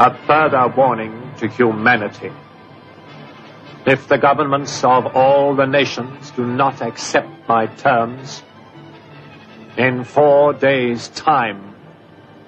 [0.00, 2.32] A further warning to humanity.
[3.84, 8.42] If the governments of all the nations do not accept my terms,
[9.76, 11.74] in four days' time,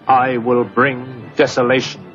[0.08, 2.14] I will bring desolation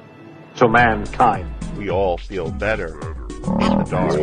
[0.56, 1.54] to mankind.
[1.78, 4.18] We all feel better in the dark.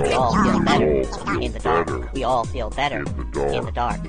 [0.00, 0.94] We all feel better
[1.42, 2.12] in the dark.
[2.12, 4.00] We all feel better in the dark.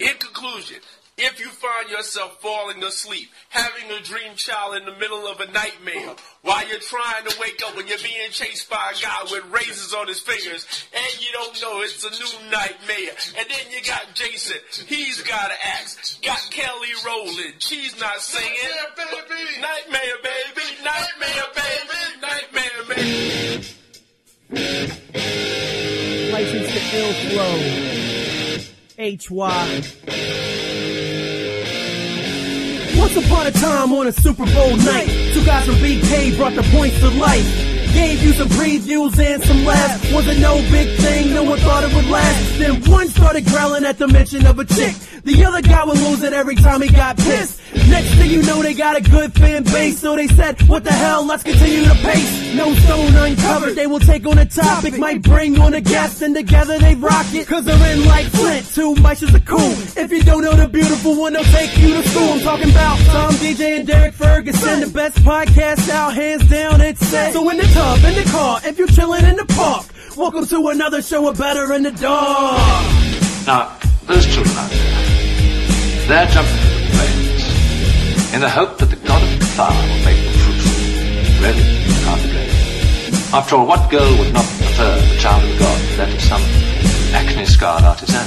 [0.00, 0.80] In conclusion,
[1.20, 5.46] if you find yourself falling asleep, having a dream child in the middle of a
[5.52, 9.44] nightmare, while you're trying to wake up when you're being chased by a guy with
[9.52, 13.82] razors on his fingers, and you don't know it's a new nightmare, and then you
[13.84, 18.50] got Jason, he's got an axe, got Kelly rolling, she's not singing.
[18.96, 23.60] Nightmare baby, nightmare baby, nightmare baby, nightmare baby.
[26.32, 27.99] License to ill flow.
[29.00, 29.82] HY.
[32.98, 36.62] Once upon a time on a Super Bowl night, two guys from BK brought the
[36.64, 37.69] points to life.
[37.92, 40.12] Gave you some previews and some laughs.
[40.12, 42.58] Was a no big thing, no one thought it would last.
[42.58, 44.94] Then one started growling at the mention of a chick.
[45.24, 47.60] The other guy would lose it every time he got pissed.
[47.88, 49.98] Next thing you know, they got a good fan base.
[49.98, 52.54] So they said, what the hell, let's continue the pace.
[52.54, 54.98] No stone uncovered, they will take on a topic.
[54.98, 57.46] Might bring on a guest and together they rock it.
[57.46, 59.72] Cause they're in like Flint, two mices are cool.
[60.02, 62.32] If you don't know the beautiful one, they'll take you to school.
[62.32, 64.80] I'm talking about Tom, DJ, and Derrick Ferguson.
[64.80, 67.32] The best podcast out, hands down, it's set.
[67.32, 69.86] So in the tub, in the car, if you're chilling in the park,
[70.16, 72.58] welcome to another show of Better in the Dark.
[73.46, 79.00] Now, those children out there, they're jumping into the flames in the hope that the
[79.08, 80.76] god of fire will make them fruitful.
[81.44, 82.20] Really, you can't.
[83.32, 86.42] After all, what girl would not prefer the child of God to that of some
[87.14, 88.26] acne-scarred artisan?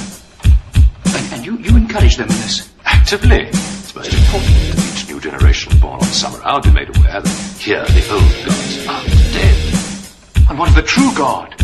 [1.13, 2.71] And, and you, you encourage them in this?
[2.85, 3.41] Actively.
[3.49, 4.83] It's most important that each new
[5.23, 10.49] generation born on Summerisle be made aware that here the old gods are dead.
[10.49, 11.55] And what of the true God?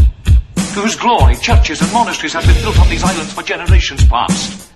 [0.76, 4.72] Whose glory, churches and monasteries have been built on these islands for generations past.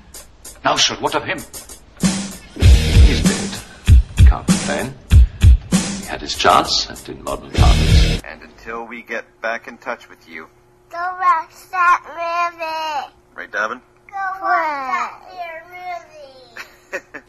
[0.66, 1.38] Now, sir, what of him?
[2.60, 3.60] He's dead.
[4.28, 4.94] Can't complain.
[6.02, 8.22] He had his chance, and in modern times.
[8.26, 10.48] And until we get back in touch with you,
[10.92, 13.14] Go watch that movie.
[13.34, 13.80] right, Davin?
[14.10, 16.66] Go watch that movie.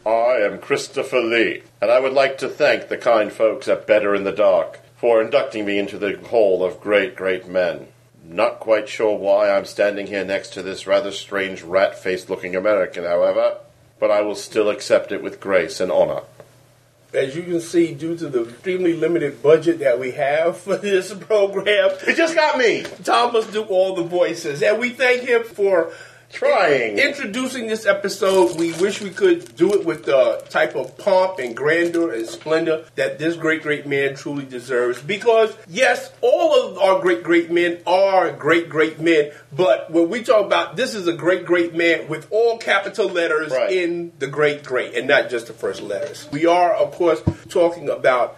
[0.05, 4.13] I am Christopher Lee, and I would like to thank the kind folks at Better
[4.13, 7.87] in the Dark for inducting me into the Hall of Great, Great Men.
[8.23, 12.55] Not quite sure why I'm standing here next to this rather strange rat faced looking
[12.55, 13.57] American, however,
[13.99, 16.21] but I will still accept it with grace and honor.
[17.13, 21.13] As you can see, due to the extremely limited budget that we have for this
[21.13, 22.83] program, It just got me!
[23.03, 24.61] Tom must do all the voices.
[24.61, 25.93] And we thank him for
[26.35, 26.99] Trying.
[26.99, 28.59] introducing this episode.
[28.59, 32.85] We wish we could do it with the type of pomp and grandeur and splendor
[32.95, 35.01] that this great, great man truly deserves.
[35.01, 39.31] Because, yes, all of our great, great men are great, great men.
[39.53, 43.51] But when we talk about this is a great, great man with all capital letters
[43.51, 43.71] Right.
[43.71, 46.27] in the great, great, and not just the first letters.
[46.31, 48.37] We are, of course, talking about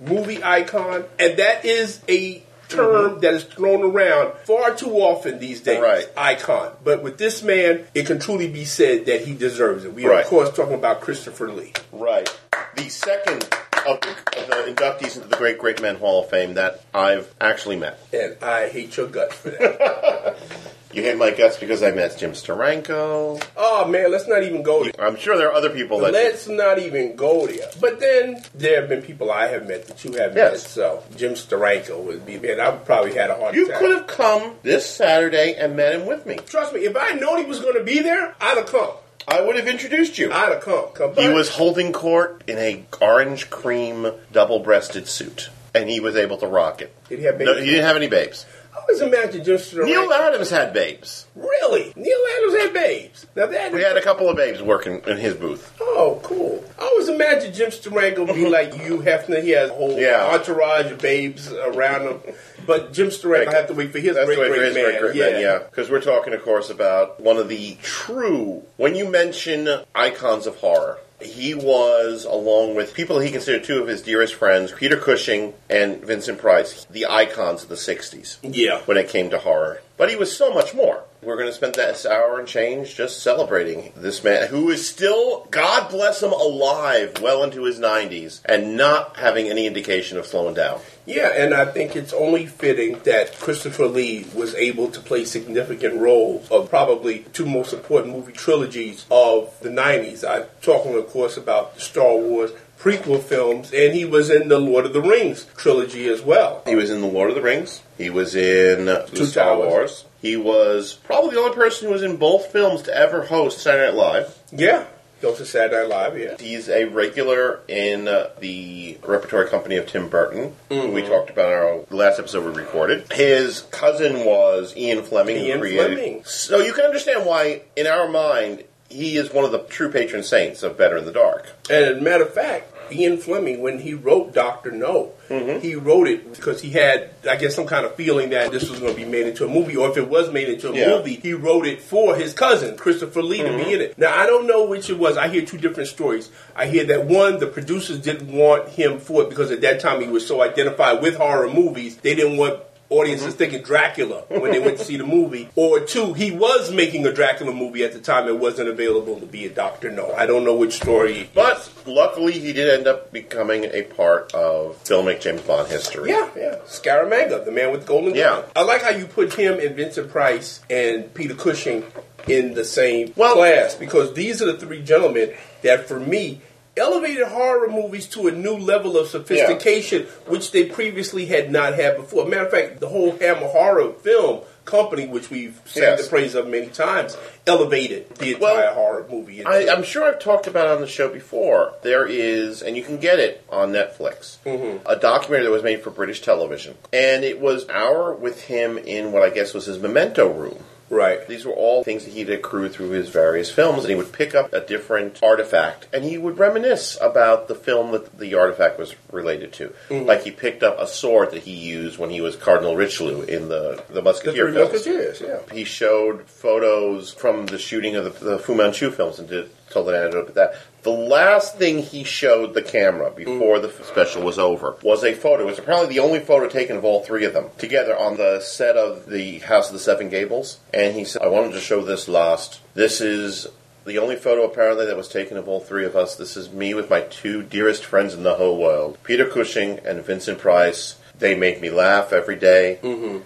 [0.00, 2.42] movie icon, and that is a
[2.76, 3.20] term mm-hmm.
[3.20, 5.80] that is thrown around far too often these days.
[5.80, 6.06] Right.
[6.16, 6.72] Icon.
[6.84, 9.94] But with this man, it can truly be said that he deserves it.
[9.94, 10.24] We are, Right.
[10.24, 11.72] of course, talking about Christopher Lee.
[11.92, 12.28] Right.
[12.76, 13.48] The second
[13.86, 17.32] of the, of the inductees into the Great Great Men Hall of Fame that I've
[17.40, 17.98] actually met.
[18.12, 20.36] And I hate your guts for that.
[20.94, 23.42] You hate my guts because I met Jim Steranko.
[23.56, 24.92] oh, man, let's not even go there.
[24.98, 26.12] I'm sure there are other people that.
[26.12, 27.66] Let's not even go there.
[27.80, 30.52] But then there have been people I have met that you have met.
[30.52, 30.68] Yes.
[30.68, 33.78] So Jim Steranko would be, man, I probably had a hard You time.
[33.78, 36.36] could have come this Saturday and met him with me.
[36.46, 38.90] Trust me, if I known he was going to be there, I'd have come.
[39.28, 40.32] I would have introduced you.
[40.32, 40.86] I'd have come.
[40.94, 46.38] come He was holding court in a orange cream double-breasted suit, and he was able
[46.38, 46.94] to rock it.
[47.08, 48.46] Did he have No, he didn't have any babes.
[48.82, 49.84] I always imagine Jim Steranko.
[49.86, 51.26] Neal Adams had babes.
[51.36, 51.92] Really?
[51.94, 53.26] Neal Adams had babes.
[53.36, 55.72] Now that We had a couple of babes working in his booth.
[55.80, 56.64] Oh, cool.
[56.78, 59.42] I always imagine Jim Steranko be like Hugh Hefner.
[59.42, 60.30] He has a whole Yeah.
[60.34, 62.20] entourage of babes around him.
[62.66, 64.84] But Jim Steranko, I have to wait for his great, great, for his man.
[64.84, 65.30] great, great yeah.
[65.30, 65.58] man, yeah.
[65.58, 68.62] Because we're talking, of course, about one of the true.
[68.76, 73.88] When you mention icons of horror, he was, along with people he considered two of
[73.88, 78.38] his dearest friends, Peter Cushing and Vincent Price, the icons of the '60s.
[78.42, 78.80] Yeah.
[78.86, 79.82] when it came to horror.
[79.96, 81.04] But he was so much more.
[81.22, 85.46] We're going to spend that hour and change just celebrating this man who is still,
[85.50, 90.54] God bless him, alive well into his 90s and not having any indication of slowing
[90.54, 90.80] down.
[91.06, 96.00] Yeah, and I think it's only fitting that Christopher Lee was able to play significant
[96.00, 100.24] roles of probably two most important movie trilogies of the 90s.
[100.28, 104.58] I'm talking, of course, about the Star Wars prequel films, and he was in the
[104.58, 106.62] Lord of the Rings trilogy as well.
[106.66, 107.80] He was in The Lord of the Rings.
[107.96, 109.68] He was in Two Star Towers.
[109.68, 110.04] Wars.
[110.20, 113.86] He was probably the only person who was in both films to ever host Saturday
[113.86, 114.38] Night Live.
[114.50, 114.86] Yeah,
[115.22, 116.18] goes to Saturday Night Live.
[116.18, 120.92] Yeah, He's a regular in uh, the repertory company of Tim Burton, Mm-hmm.
[120.92, 123.10] we talked about in our last episode we recorded.
[123.12, 125.96] His cousin was Ian Fleming, Ian who created.
[125.98, 126.24] Fleming.
[126.24, 130.22] So you can understand why, in our mind, he is one of the true patron
[130.22, 131.50] saints of Better in the Dark.
[131.70, 135.60] and matter of fact, Ian Fleming, when he wrote Doctor No, Mm-hmm.
[135.60, 138.80] he wrote it because he had, I guess, some kind of feeling that this was
[138.80, 140.88] going to be made into a movie, or if it was made into a Yeah.
[140.98, 143.64] movie, he wrote it for his cousin Christopher Lee to Mm-hmm.
[143.64, 143.96] be in it.
[143.98, 145.16] Now I don't know which it was.
[145.16, 146.30] I hear two different stories.
[146.54, 150.00] I hear that one, the producers didn't want him for it because at that time
[150.02, 152.60] he was so identified with horror movies, they didn't want
[152.92, 153.36] audiences Mm-hmm.
[153.38, 155.48] thinking Dracula when they went to see the movie.
[155.56, 158.28] Or two, he was making a Dracula movie at the time.
[158.28, 160.12] It wasn't available to be a Doctor No.
[160.12, 161.30] I don't know which story.
[161.34, 166.10] But luckily, he did end up becoming a part of filmic James Bond history.
[166.10, 166.56] Yeah, yeah.
[166.66, 168.40] Scaramanga, the man with the golden Yeah.
[168.42, 168.44] gun.
[168.56, 171.84] I like how you put him and Vincent Price and Peter Cushing
[172.28, 176.40] in the same well, class because these are the three gentlemen that, for me,
[176.76, 181.96] elevated horror movies to a new level of sophistication, which they previously had not had
[181.96, 182.26] before.
[182.26, 186.04] Matter of fact, the whole Hammer Horror film company, which we've sang Yes.
[186.04, 187.16] the praise of many times,
[187.46, 189.44] elevated the entire horror movie.
[189.44, 191.74] I, I'm sure I've talked about it on the show before.
[191.82, 194.86] There is, and you can get it on Netflix, mm-hmm.
[194.86, 196.76] a documentary that was made for British television.
[196.92, 200.62] And it was hour with him in what I guess was his memento room.
[200.92, 201.26] Right.
[201.26, 204.34] These were all things that he'd accrued through his various films, and he would pick
[204.34, 208.94] up a different artifact, and he would reminisce about the film that the artifact was
[209.10, 209.72] related to.
[209.88, 210.06] Mhm.
[210.06, 213.48] Like he picked up a sword that he used when he was Cardinal Richelieu in
[213.48, 214.72] the the The Musketeer Three films.
[214.72, 215.38] Musketeers, yeah.
[215.50, 219.88] He showed photos from the shooting of the, the Fu Manchu films and did, told
[219.88, 220.54] an anecdote about that.
[220.82, 225.44] The last thing he showed the camera before the special was over was a photo.
[225.44, 228.40] It was apparently the only photo taken of all three of them together on the
[228.40, 230.60] set of the House of the Seven Gables.
[230.74, 232.60] And he said, I wanted to show this last.
[232.74, 233.46] This is
[233.84, 236.16] the only photo apparently that was taken of all three of us.
[236.16, 240.04] This is me with my two dearest friends in the whole world Peter Cushing and
[240.04, 240.96] Vincent Price.
[241.22, 242.78] They make me laugh every day.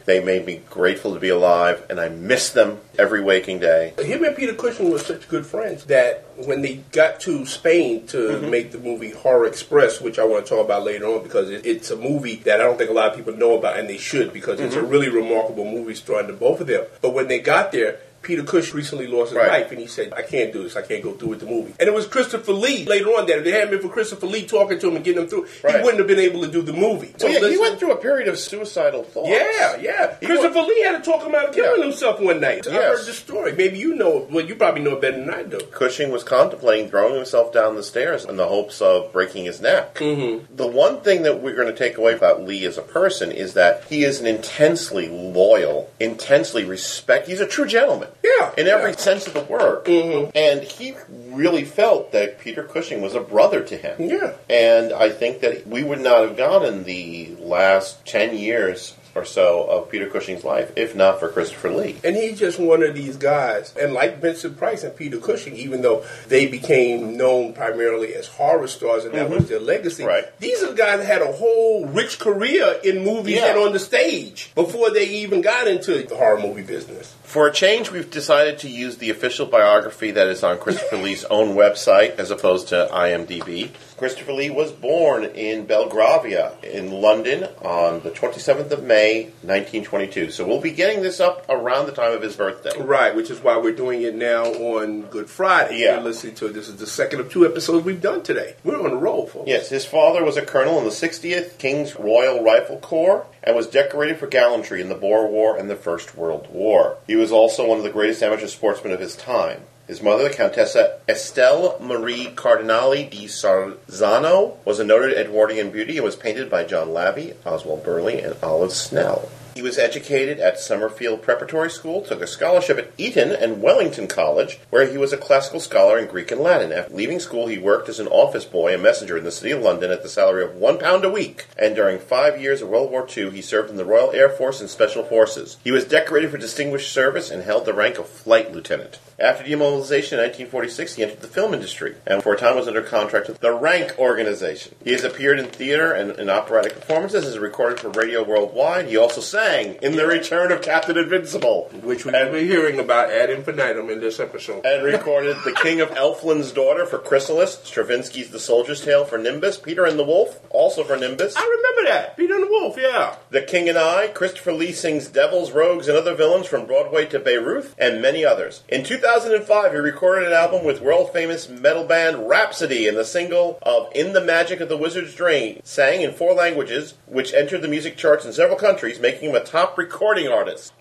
[0.04, 3.94] They made me grateful to be alive, and I miss them every waking day.
[3.98, 8.16] Him and Peter Cushing were such good friends that when they got to Spain to
[8.36, 8.50] Mm-hmm.
[8.50, 11.64] make the movie Horror Express, which I want to talk about later on because it,
[11.64, 13.96] it's a movie that I don't think a lot of people know about, and they
[13.96, 16.84] should because it's a really remarkable movie starring to both of them.
[17.00, 19.48] But when they got there, Peter Cushing recently lost his Right.
[19.48, 20.74] life, and he said, "I can't do this.
[20.76, 23.38] I can't go through with the movie." And it was Christopher Lee later on that
[23.38, 25.76] if it hadn't been for Christopher Lee talking to him and getting him through, he
[25.78, 27.14] wouldn't have been able to do the movie.
[27.18, 29.28] So yeah, he went through a period of suicidal thoughts.
[29.30, 30.14] yeah, yeah.
[30.20, 32.66] He Christopher Lee had to talk him out of killing himself one night.
[32.66, 32.98] I Yes.
[32.98, 33.52] heard the story.
[33.52, 34.26] Maybe you know.
[34.30, 35.58] Well, you probably know it better than I do.
[35.70, 39.94] Cushing was contemplating throwing himself down the stairs in the hopes of breaking his neck.
[39.94, 40.56] Mm-hmm.
[40.56, 43.54] The one thing that we're going to take away about Lee as a person is
[43.54, 47.28] that he is an intensely loyal, intensely respect.
[47.28, 48.08] He's a true gentleman.
[48.22, 49.84] Yeah, in every sense of the word.
[49.84, 50.30] Mm-hmm.
[50.34, 50.94] And he
[51.30, 53.96] really felt that Peter Cushing was a brother to him.
[54.00, 54.34] Yeah.
[54.50, 59.24] And I think that we would not have gone in the last ten years or
[59.24, 61.96] so of Peter Cushing's life if not for Christopher Lee.
[62.04, 63.72] And he's just one of these guys.
[63.80, 68.66] And like Vincent Price and Peter Cushing, even though they became known primarily as horror
[68.66, 70.08] stars and that was their legacy, Mm-hmm.
[70.10, 70.38] Right.
[70.40, 73.52] these are the guys that had a whole rich career in movies Yeah.
[73.52, 77.14] and on the stage before they even got into the horror movie business.
[77.26, 81.24] For a change, we've decided to use the official biography that is on Christopher Lee's
[81.24, 83.70] own website as opposed to IMDb.
[83.96, 90.30] Christopher Lee was born in Belgravia in London on the 27th of May, 1922.
[90.30, 92.80] So we'll be getting this up around the time of his birthday.
[92.80, 95.80] Right, which is why we're doing it now on Good Friday.
[95.80, 95.94] Yeah.
[95.94, 96.54] You're listening to it.
[96.54, 98.54] This is the second of two episodes we've done today.
[98.62, 99.48] We're on a roll, folks.
[99.48, 103.68] Yes, his father was a colonel in the 60th King's Royal Rifle Corps and was
[103.68, 106.98] decorated for gallantry in the Boer War and the First World War.
[107.06, 109.62] He was also one of the greatest amateur sportsmen of his time.
[109.86, 116.04] His mother, the Countessa Estelle Marie Carandini di Sarzano, was a noted Edwardian beauty and
[116.04, 119.30] was painted by John Lavery, Oswald Birley, and Olive Snell.
[119.56, 124.60] He was educated at Summerfield Preparatory School, took a scholarship at Eton and Wellington College,
[124.68, 126.72] where he was a classical scholar in Greek and Latin.
[126.72, 129.62] After leaving school, he worked as an office boy and messenger in the city of
[129.62, 131.46] London at the salary of one pound a week.
[131.58, 134.60] And during five years of World War II, he served in the Royal Air Force
[134.60, 135.56] and Special Forces.
[135.64, 138.98] He was decorated for distinguished service and held the rank of flight lieutenant.
[139.18, 142.82] After demobilization in 1946, he entered the film industry and for a time was under
[142.82, 144.74] contract with the Rank Organization.
[144.84, 148.88] He has appeared in theater and in operatic performances, has recorded for Radio Worldwide.
[148.88, 151.70] He also sang Lang in The Return of Captain Invincible.
[151.82, 154.64] Which we will be hearing about ad infinitum in this episode.
[154.64, 159.58] And recorded The King of Elfland's Daughter for Chrysalis, Stravinsky's The Soldier's Tale for Nimbus,
[159.58, 161.36] Peter and the Wolf, also for Nimbus.
[161.36, 162.16] I remember that.
[162.16, 163.16] Peter and the Wolf, yeah.
[163.30, 167.18] The King and I, Christopher Lee sings Devils, Rogues, and Other Villains from Broadway to
[167.18, 168.62] Beirut, and many others.
[168.68, 173.58] In 2005, he recorded an album with world famous metal band Rhapsody and the single
[173.62, 177.68] of In the Magic of the Wizard's Dream, sang in four languages, which entered the
[177.68, 180.72] music charts in several countries, making him a top recording artist.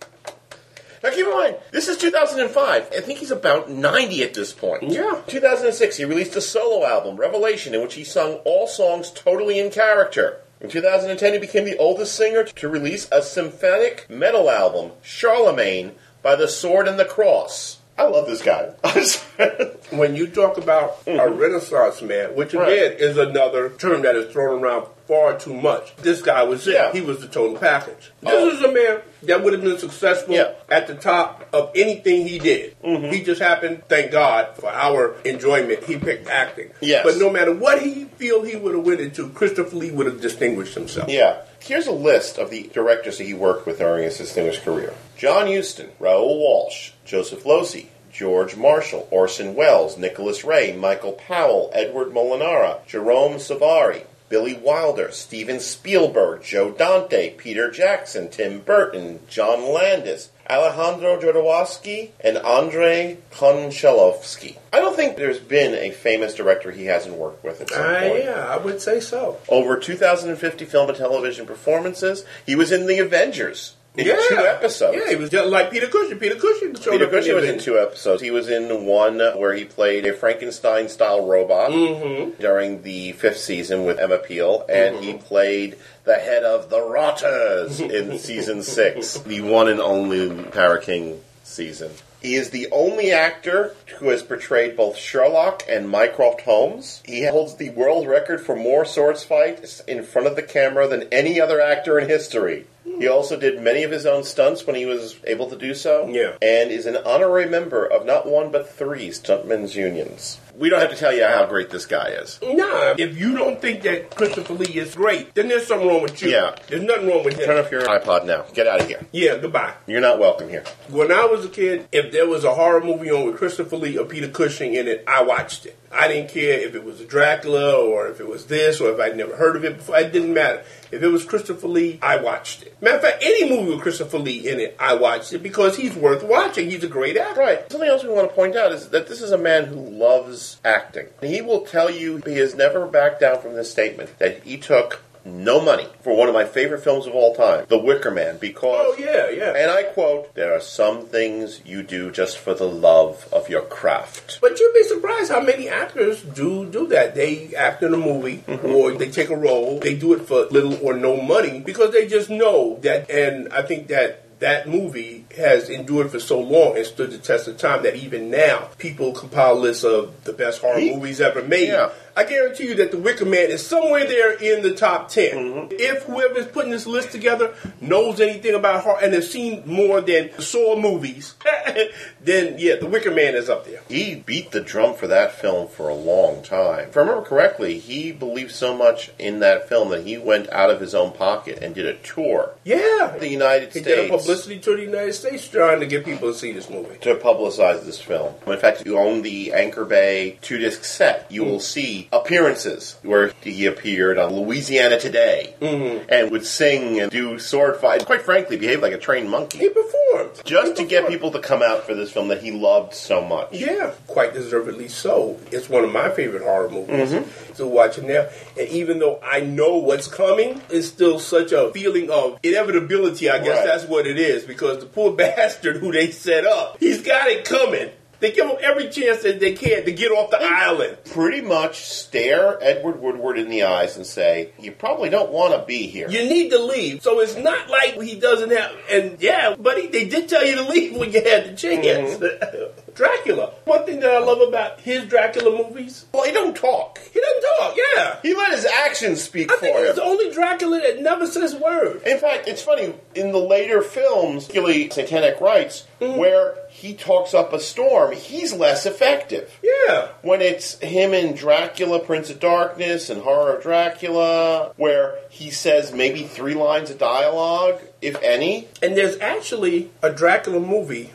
[1.06, 2.90] Now keep in mind, this is 2005.
[2.92, 4.84] I think he's about 90 at this point.
[4.90, 5.22] Yeah.
[5.28, 9.70] 2006, he released a solo album, Revelation, in which he sung all songs totally in
[9.70, 10.42] character.
[10.62, 16.36] In 2010, he became the oldest singer to release a symphonic metal album, Charlemagne, by
[16.36, 17.75] the Sword and the Cross.
[17.98, 18.72] I love this guy.
[19.92, 23.00] when you talk about a Renaissance man, which again Right.
[23.00, 26.74] is another term that is thrown around far too much, this guy was it.
[26.74, 26.92] Yeah.
[26.92, 28.12] He was the total package.
[28.22, 28.50] This Oh.
[28.50, 30.52] is a man that would have been successful Yeah.
[30.70, 32.76] at the top of anything he did.
[32.84, 33.12] Mm-hmm.
[33.14, 36.72] He just happened, thank God, for our enjoyment, he picked acting.
[36.82, 37.06] Yes.
[37.06, 40.20] But no matter what he feel he would have went into, Christopher Lee would have
[40.22, 41.08] distinguished himself.
[41.10, 41.38] Yeah.
[41.66, 44.94] Here's a list of the directors that he worked with during his distinguished career.
[45.18, 52.10] John Huston, Raoul Walsh, Joseph Losey, George Marshall, Orson Welles, Nicholas Ray, Michael Powell, Edward
[52.10, 60.30] Molinaro, Jerome Savary, Billy Wilder, Steven Spielberg, Joe Dante, Peter Jackson, Tim Burton, John Landis,
[60.50, 64.58] Alejandro Jodorowsky, and Andrei Konchalovsky.
[64.74, 68.00] I don't think there's been a famous director he hasn't worked with at some Ah,
[68.02, 68.24] point.
[68.24, 69.38] yeah, I would say so.
[69.48, 72.26] Over 2,050 film and television performances.
[72.46, 74.18] He was in The Avengers in yeah.
[74.30, 74.98] two episodes.
[74.98, 76.20] Yeah, he was just like Peter Cushing.
[76.20, 78.22] Peter Cushing Peter in Cushing was in two episodes.
[78.22, 82.42] He was in one where he played a Frankenstein style robot Mm-hmm.
[82.42, 87.80] during the fifth season with Emma Peel, and he played the head of the Rotters
[87.80, 91.92] in season six, the one and only Tara King season.
[92.22, 97.04] He is the only actor who has portrayed both Sherlock and Mycroft Holmes.
[97.06, 101.04] He holds the world record for more swords fights in front of the camera than
[101.12, 102.66] any other actor in history.
[102.86, 106.08] He also did many of his own stunts when he was able to do so.
[106.08, 106.34] Yeah.
[106.42, 110.40] And is an honorary member of not one but three stuntmen's unions.
[110.58, 112.40] We don't have to tell you how great this guy is.
[112.42, 116.22] Nah, if you don't think that Christopher Lee is great, then there's something wrong with
[116.22, 116.30] you.
[116.30, 116.56] Yeah.
[116.68, 117.46] There's nothing wrong with him.
[117.46, 118.44] Turn off your iPod now.
[118.54, 119.06] Get out of here.
[119.12, 119.74] Yeah, goodbye.
[119.86, 120.64] You're not welcome here.
[120.90, 123.98] When I was a kid, if there was a horror movie on with Christopher Lee
[123.98, 125.78] or Peter Cushing in it, I watched it.
[125.92, 129.00] I didn't care if it was a Dracula or if it was this or if
[129.00, 129.98] I'd never heard of it before.
[129.98, 130.64] It didn't matter.
[130.92, 132.76] If it was Christopher Lee, I watched it.
[132.82, 135.96] Matter of fact, any movie with Christopher Lee in it, I watched it because he's
[135.96, 136.70] worth watching.
[136.70, 137.40] He's a great actor.
[137.40, 137.72] Right.
[137.72, 140.45] Something else we want to point out is that this is a man who loves
[140.64, 141.08] acting.
[141.22, 145.02] He will tell you he has never backed down from this statement that he took
[145.26, 148.86] no money for one of my favorite films of all time, The Wicker Man, because
[148.88, 149.54] Oh, yeah, yeah.
[149.58, 153.64] and I quote, there are some things you do just for the love of your
[153.64, 154.40] craft.
[154.40, 157.16] But you'd be surprised how many actors do do that.
[157.16, 158.68] They act in a movie mm-hmm.
[158.68, 159.80] or they take a role.
[159.80, 163.10] They do it for little or no money because they just know that.
[163.10, 167.48] And I think that that movie has endured for so long and stood the test
[167.48, 171.42] of time that even now people compile lists of the best horror He- movies ever
[171.44, 171.70] made.
[171.70, 171.90] Yeah.
[172.18, 175.32] I guarantee you that The Wicker Man is somewhere there in the top 10.
[175.36, 175.68] Mm-hmm.
[175.72, 180.30] If whoever's putting this list together knows anything about horror and has seen more than
[180.40, 181.36] Saw movies,
[182.22, 183.82] then yeah, The Wicker Man is up there.
[183.90, 186.88] He beat the drum for that film for a long time.
[186.90, 190.70] If I remember correctly, he believed so much in that film that he went out
[190.70, 193.16] of his own pocket and did a tour Yeah.
[193.20, 193.88] the United He States.
[193.88, 196.70] did a publicity tour to the United States trying to get people to see this
[196.70, 196.98] movie.
[197.02, 198.34] to publicize this film.
[198.48, 202.98] In fact, if you own the Anchor Bay two disc set, you will see appearances
[203.04, 208.06] where he appeared on Louisiana Today and would sing and do sword fight.
[208.06, 209.58] Quite frankly, behave like a trained monkey.
[209.60, 210.42] He performed.
[210.46, 213.24] Just He to get people to come out for this film that he loved so
[213.26, 213.50] much.
[213.54, 215.40] Yeah, quite deservedly so.
[215.52, 217.12] It's one of my favorite horror movies.
[217.12, 217.54] Mm-hmm.
[217.54, 218.28] Still watching now.
[218.60, 223.30] And even though I know what's coming, it's still such a feeling of inevitability.
[223.30, 223.66] I guess Right.
[223.66, 224.44] that's what it is.
[224.44, 227.90] Because the poor bastard who they set up, he's got it coming.
[228.20, 230.98] They give him every chance that they can to get off the island.
[231.06, 235.66] Pretty much stare Edward Woodward in the eyes and say, You probably don't want to
[235.66, 236.10] be here.
[236.10, 237.04] You need to leave.
[237.04, 238.72] So it's not like he doesn't have.
[238.90, 242.16] And yeah, buddy, they did tell you to leave when you had the chance.
[242.16, 242.80] Mm-hmm.
[242.96, 243.52] Dracula.
[243.66, 247.00] One thing that I love about his Dracula movies, Well, he don't talk.
[247.14, 247.76] he doesn't talk.
[247.96, 249.86] Yeah, He let his actions speak I for think him.
[249.86, 252.02] he's the only Dracula that never says word.
[252.06, 256.18] In fact, it's funny in the later films, particularly Satanic Rites, Mm-hmm.
[256.20, 259.50] where he talks up a storm, he's less effective.
[259.64, 265.52] Yeah, When it's him in Dracula, Prince of Darkness, and Horror of Dracula, where he
[265.52, 268.68] says maybe three lines of dialogue, if any.
[268.84, 271.12] and there's actually a Dracula movie.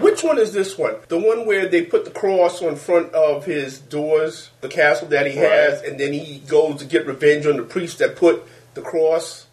[0.00, 0.96] Which one is this one?
[1.08, 5.26] The one where they put the cross on front of his doors, the castle that
[5.26, 5.50] he Right.
[5.50, 8.42] has, and then he goes to get revenge on the priest that put
[8.74, 9.46] the cross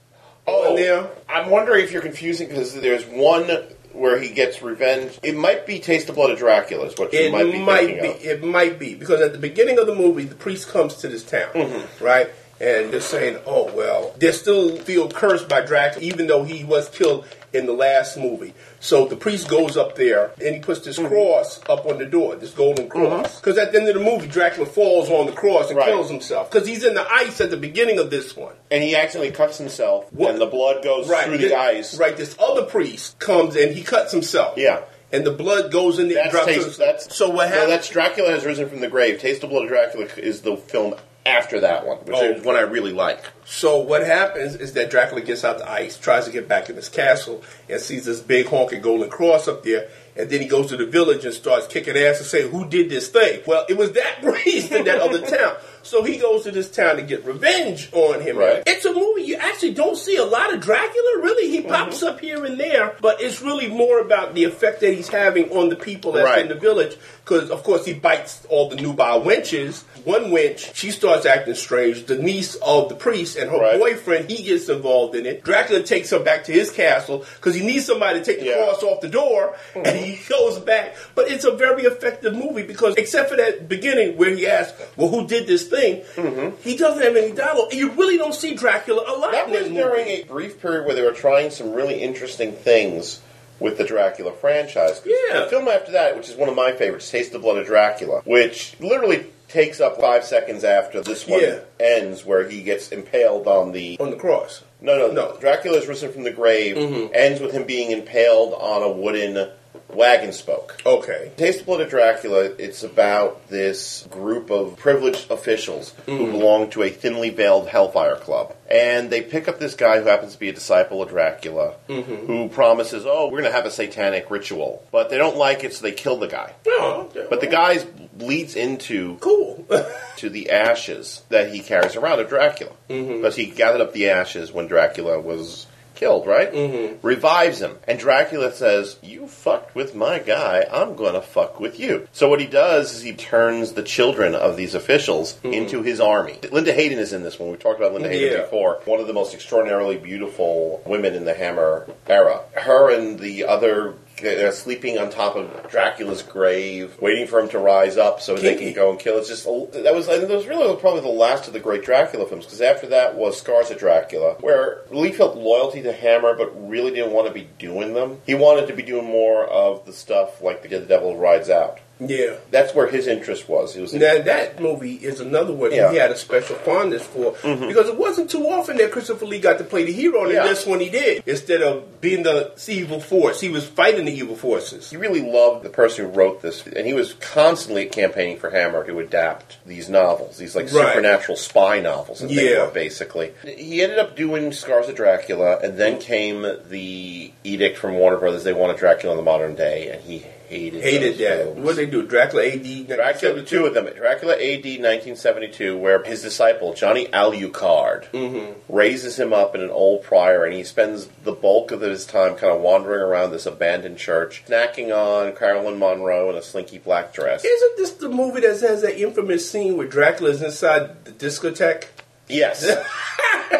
[0.48, 1.08] on there.
[1.29, 3.50] I'm wondering if you're confusing because there's one
[3.93, 5.20] where he gets revenge.
[5.22, 8.01] It might be Taste the Blood of Dracula, is what you It might be might
[8.01, 8.08] be.
[8.08, 8.24] of.
[8.25, 11.24] It might be because at the beginning of the movie, the priest comes to this
[11.24, 12.03] town, Mm-hmm.
[12.03, 12.29] right?
[12.61, 16.87] And they're saying, "Oh well, they still feel cursed by Dracula, even though he was
[16.89, 20.97] killed in the last movie." So the priest goes up there and he puts this
[20.99, 21.07] Mm-hmm.
[21.07, 23.39] cross up on the door, this golden cross.
[23.39, 25.87] Because at the end of the movie, Dracula falls on the cross and Right.
[25.87, 28.53] kills himself because he's in the ice at the beginning of this one.
[28.69, 31.95] And he accidentally cuts himself, What- and the blood goes through the ice.
[31.97, 32.15] Right.
[32.15, 34.53] This other priest comes and he cuts himself.
[34.57, 34.81] Yeah.
[35.11, 36.23] And the blood goes in there.
[36.23, 37.69] and That's taste, that's so what No, happens?
[37.69, 39.19] that's Dracula has risen from the grave.
[39.19, 42.23] Taste the Blood of Dracula is the film after that one, which Oh.
[42.31, 43.19] is one I really like.
[43.45, 46.75] So what happens is that Dracula gets out the ice, tries to get back in
[46.75, 49.87] his castle, and sees this big honking golden cross up there.
[50.15, 52.89] And then he goes to the village and starts kicking ass and saying, "Who did
[52.89, 55.55] this thing?" Well, it was that priest in that other town.
[55.83, 58.38] So he goes to this town to get revenge on him.
[58.38, 58.63] Right.
[58.65, 61.21] It's a movie you actually don't see a lot of Dracula.
[61.21, 61.69] Really, he mm-hmm.
[61.69, 65.50] pops up here and there, but it's really more about the effect that he's having
[65.51, 66.41] on the people that's Right.
[66.41, 66.97] in the village.
[67.23, 69.83] Because of course he bites all the nubile wenches.
[70.03, 72.05] One wench, she starts acting strange.
[72.05, 73.79] The niece of the priest and her Right.
[73.79, 75.43] boyfriend, he gets involved in it.
[75.43, 78.63] Dracula takes her back to his castle because he needs somebody to take the Yeah.
[78.65, 80.33] cross off the door, and he mm-hmm.
[80.33, 80.95] goes back.
[81.15, 85.09] But it's a very effective movie because except for that beginning where he asks, "Well,
[85.09, 86.61] who did this thing?" Mm-hmm.
[86.61, 87.69] He doesn't have any dialogue.
[87.71, 89.31] And you really don't see Dracula a lot.
[89.31, 93.21] That was during a brief period where they were trying some really interesting things
[93.59, 95.01] with the Dracula franchise.
[95.05, 95.41] Yeah.
[95.41, 98.21] The film after that, which is one of my favorites, Taste the Blood of Dracula,
[98.25, 101.59] which literally takes up five seconds after this one Yeah.
[101.79, 103.97] ends, where he gets impaled on the.
[103.99, 104.63] on the cross.
[104.79, 105.37] No, no, No.
[105.39, 107.13] Dracula is risen from the grave, mm-hmm.
[107.13, 109.49] ends with him being impaled on a wooden
[109.95, 110.81] wagon spoke.
[110.86, 111.31] Okay.
[111.38, 116.31] Taste the Blood of Dracula, it's about this group of privileged officials who mm.
[116.31, 118.55] belong to a thinly veiled Hellfire Club.
[118.69, 122.25] And they pick up this guy who happens to be a disciple of Dracula, mm-hmm.
[122.25, 124.85] who promises, oh, we're going to have a satanic ritual.
[124.92, 126.53] But they don't like it, so they kill the guy.
[126.68, 127.27] Oh, okay.
[127.29, 129.68] But the guy bleeds into cool.
[130.18, 132.72] to the ashes that he carries around of Dracula.
[132.89, 133.18] Mm-hmm.
[133.18, 135.65] Because he gathered up the ashes when Dracula was
[136.01, 136.51] killed, right?
[136.51, 137.05] Mm-hmm.
[137.05, 137.77] Revives him.
[137.87, 142.07] And Dracula says, You fucked with my guy, I'm gonna fuck with you.
[142.11, 146.40] So what he does is he turns the children of these officials into his army.
[146.51, 147.51] Linda Hayden is in this one.
[147.51, 148.42] We talked about Linda Hayden Yeah.
[148.42, 148.81] before.
[148.85, 152.42] One of the most extraordinarily beautiful women in the Hammer era.
[152.53, 157.60] Her and the other they're sleeping on top of Dracula's grave, waiting for him to
[157.60, 159.18] rise up so they can go and kill.
[159.18, 162.46] It's just that was that was really probably the last of the great Dracula films
[162.46, 166.92] because after that was Scars of Dracula, where Lee felt loyalty to Hammer but really
[166.92, 168.18] didn't want to be doing them.
[168.25, 171.79] He wanted to be doing more of the stuff like the The Devil Rides Out.
[172.09, 172.35] Yeah.
[172.50, 173.75] That's where his interest was.
[173.75, 175.92] He was Now that movie is another one Yeah.
[175.92, 177.68] he had a special fondness for mm-hmm.
[177.68, 180.44] because it wasn't too often that Christopher Lee got to play the hero, and Yeah.
[180.48, 181.24] this one he did.
[181.25, 184.90] Instead of being the evil force, he was fighting the evil forces.
[184.90, 188.83] He really loved the person who wrote this, and he was constantly campaigning for Hammer
[188.85, 190.87] to adapt these novels, these like Right.
[190.90, 192.66] supernatural spy novels, as they Yeah.
[192.66, 193.31] were basically.
[193.46, 198.44] He ended up doing Scars of Dracula, and then came the edict from Warner Brothers.
[198.44, 201.44] They wanted Dracula in the modern day, and he hated Hated that.
[201.46, 201.59] films.
[201.66, 202.05] What they do?
[202.05, 202.87] Dracula AD.
[202.87, 203.85] Dracula, two of them.
[203.96, 208.53] Dracula AD 1972, where his disciple, Johnny Alucard, Mm-hmm.
[208.74, 212.35] raises him up in an old prior, and he spends the bulk of his time
[212.35, 217.14] kind of wandering around this abandoned church, snacking on Caroline Munro in a slinky black
[217.14, 217.44] dress.
[217.46, 221.85] Isn't this the movie that has that infamous scene where Dracula's inside the discotheque?
[222.27, 222.64] Yes.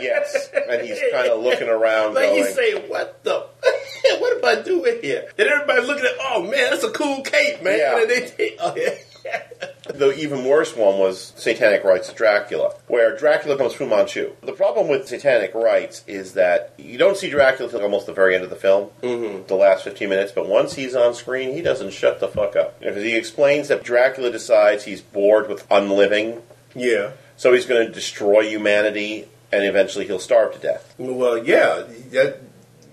[0.00, 0.48] yes.
[0.68, 3.46] And he's kind of looking around Like going, you say, what the?
[4.18, 5.30] what am I doing here?
[5.38, 7.78] And everybody looking at, oh man, that's a cool cape, man.
[7.78, 8.00] Yeah.
[8.00, 8.94] And they oh, yeah.
[9.94, 14.32] The even worse one was Satanic Rites of Dracula, where Dracula becomes Fu Manchu.
[14.42, 18.34] The problem with Satanic Rites is that you don't see Dracula until almost the very
[18.34, 19.46] end of the film, mm-hmm.
[19.46, 22.78] the last 15 minutes, but once he's on screen, he doesn't shut the fuck up.
[22.80, 26.42] Because he explains that Dracula decides he's bored with unliving,
[26.74, 27.12] Yeah.
[27.36, 30.94] so he's going to destroy humanity, and eventually he'll starve to death.
[30.98, 32.40] Well, yeah, that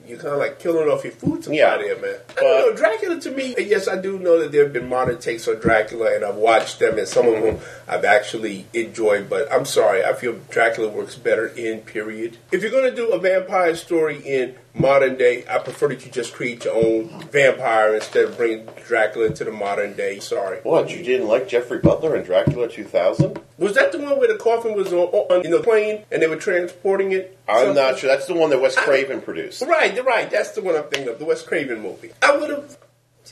[0.06, 1.78] you kind of like killing off your food supply Yeah.
[1.78, 2.16] there, man.
[2.38, 2.76] I don't know.
[2.76, 6.14] Dracula to me, yes, I do know that there have been modern takes on Dracula,
[6.16, 9.30] and I've watched them, and some of them I've actually enjoyed.
[9.30, 12.38] But I'm sorry, I feel Dracula works better in period.
[12.52, 16.12] If you're going to do a vampire story in modern day, I prefer that you
[16.12, 20.20] just create your own vampire instead of bringing Dracula into the modern day.
[20.20, 20.60] Sorry.
[20.64, 23.40] What, you didn't like Jeffrey Butler in Dracula 2000?
[23.58, 26.28] Was that the one where the coffin was on, on in the plane and they
[26.28, 27.38] were transporting it?
[27.48, 28.10] I'm not sure.
[28.10, 29.62] That's the one that Wes Craven produced.
[29.62, 30.30] Right, right.
[30.30, 32.12] That's the one I'm thinking of, the Wes Craven movie.
[32.22, 32.78] I would have,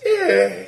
[0.06, 0.66] yeah,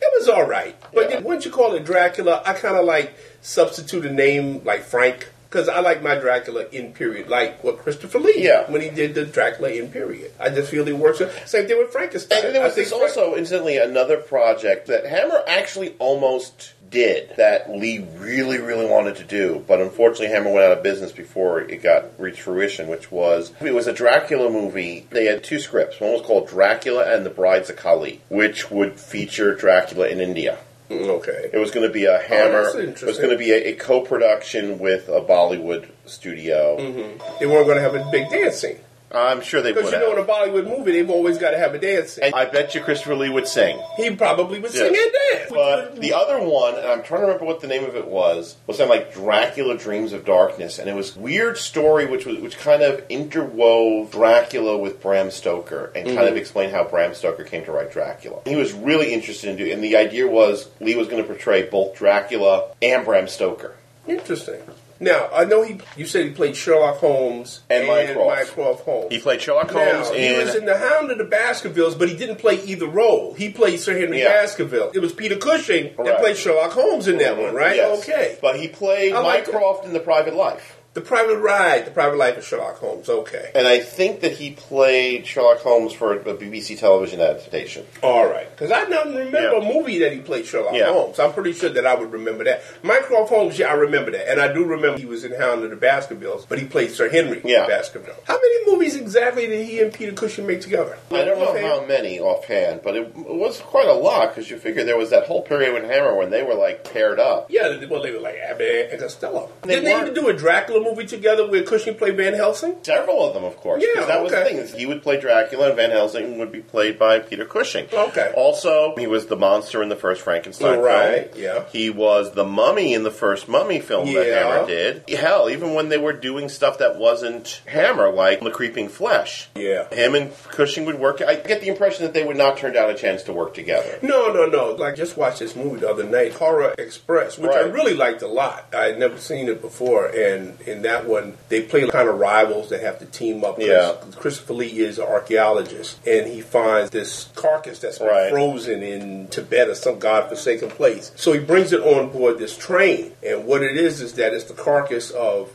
[0.00, 0.76] it was all right.
[0.92, 4.82] But then once you call it Dracula, I kind of like substitute a name like
[4.82, 8.70] Frank because I like my Dracula in period, like what Christopher Lee, Yeah.
[8.70, 10.30] when he did the Dracula in period.
[10.38, 11.18] I just feel he works.
[11.46, 12.44] Same thing with Frankenstein.
[12.46, 18.04] And there was this also, incidentally, another project that Hammer actually almost did that Lee
[18.16, 22.06] really, really wanted to do, but unfortunately Hammer went out of business before it got
[22.18, 25.06] reached fruition, which was it was a Dracula movie.
[25.10, 26.00] They had two scripts.
[26.00, 30.58] One was called Dracula and the Brides of Kali, which would feature Dracula in India.
[30.90, 31.50] Okay.
[31.52, 32.72] It was going to be a oh, Hammer.
[32.72, 36.76] that's it was going to be a, a co-production with a Bollywood studio.
[36.78, 37.38] Mm-hmm.
[37.38, 38.80] They weren't going to have a big dance scene.
[39.12, 41.58] I'm sure they would Because you know, in a Bollywood movie, they've always got to
[41.58, 42.18] have a dance.
[42.18, 43.80] And I bet you Christopher Lee would sing.
[43.96, 45.50] he probably would sing and dance.
[45.50, 48.56] But the other one, and I'm trying to remember what the name of it was,
[48.66, 52.58] was something like Dracula Dreams of Darkness, and it was weird story which was which
[52.58, 56.36] kind of interwove Dracula with Bram Stoker and kind of mm-hmm.
[56.36, 58.42] explained how Bram Stoker came to write Dracula.
[58.46, 61.68] He was really interested in doing, and the idea was Lee was going to portray
[61.68, 63.76] both Dracula and Bram Stoker.
[64.06, 64.60] Interesting.
[65.00, 65.78] Now I know he.
[65.96, 68.48] You said he played Sherlock Holmes And Mycroft.
[68.56, 69.06] Mycroft Holmes.
[69.10, 72.16] He played Sherlock Now, Holmes he was in the Hound of the Baskervilles, but he
[72.16, 73.32] didn't play either role.
[73.34, 74.28] He played Sir Henry Yeah.
[74.28, 74.90] Baskerville.
[74.94, 77.76] It was Peter Cushing that played Sherlock Holmes in that one, right?
[77.76, 78.02] Yes.
[78.02, 78.38] Okay.
[78.42, 80.76] But he played I like Mycroft in The Private Life.
[80.92, 83.08] The Private Ride, The Private Life of Sherlock Holmes.
[83.08, 83.52] Okay.
[83.54, 87.86] And I think that he played Sherlock Holmes for a BBC television adaptation.
[88.02, 88.50] All right.
[88.50, 89.58] Because I don't remember Yeah.
[89.70, 90.86] a movie that he played Sherlock Yeah.
[90.86, 91.20] Holmes.
[91.20, 92.64] I'm pretty sure that I would remember that.
[92.82, 94.28] Mycroft Holmes, yeah, I remember that.
[94.28, 97.08] And I do remember he was in Hound of the Baskervilles, but he played Sir
[97.08, 97.68] Henry Yeah.
[97.68, 98.16] Baskerville.
[98.24, 100.98] How many movies exactly did he and Peter Cushing make together?
[101.12, 104.58] I don't know how many offhand, but it, it was quite a lot because you
[104.58, 107.46] figure there was that whole period with Hammer when they were like paired up.
[107.48, 109.50] Yeah, well, they were like Abbott and Costello.
[109.62, 112.76] They Didn't they even do a Dracula movie together where Cushing played Van Helsing?
[112.82, 113.84] Several of them, of course.
[113.94, 114.56] Yeah, that was the thing.
[114.56, 117.86] is He would play Dracula, and Van Helsing would be played by Peter Cushing.
[117.92, 118.32] Okay.
[118.36, 121.42] Also, he was the monster in the first Frankenstein Right, film.
[121.44, 121.64] yeah.
[121.72, 124.52] He was the mummy in the first Mummy film that Yeah.
[124.54, 125.08] Hammer did.
[125.08, 129.48] Hell, even when they were doing stuff that wasn't Hammer, like The Creeping Flesh.
[129.54, 129.92] Yeah.
[129.92, 131.20] Him and Cushing would work.
[131.22, 133.98] I get the impression that they would not turn down a chance to work together.
[134.02, 134.70] No, no, no.
[134.72, 138.26] Like, just watched this movie the other night, Horror Express, which I really liked a
[138.28, 138.66] lot.
[138.74, 142.68] I had never seen it before, and in that one, they play kind of rivals
[142.70, 143.58] that have to team up.
[143.58, 143.94] Yeah.
[144.16, 148.30] Christopher Lee is an archaeologist, and he finds this carcass that's been Right.
[148.30, 151.10] frozen in Tibet or some godforsaken place.
[151.16, 154.44] So he brings it on board this train, and what it is is that it's
[154.44, 155.50] the carcass of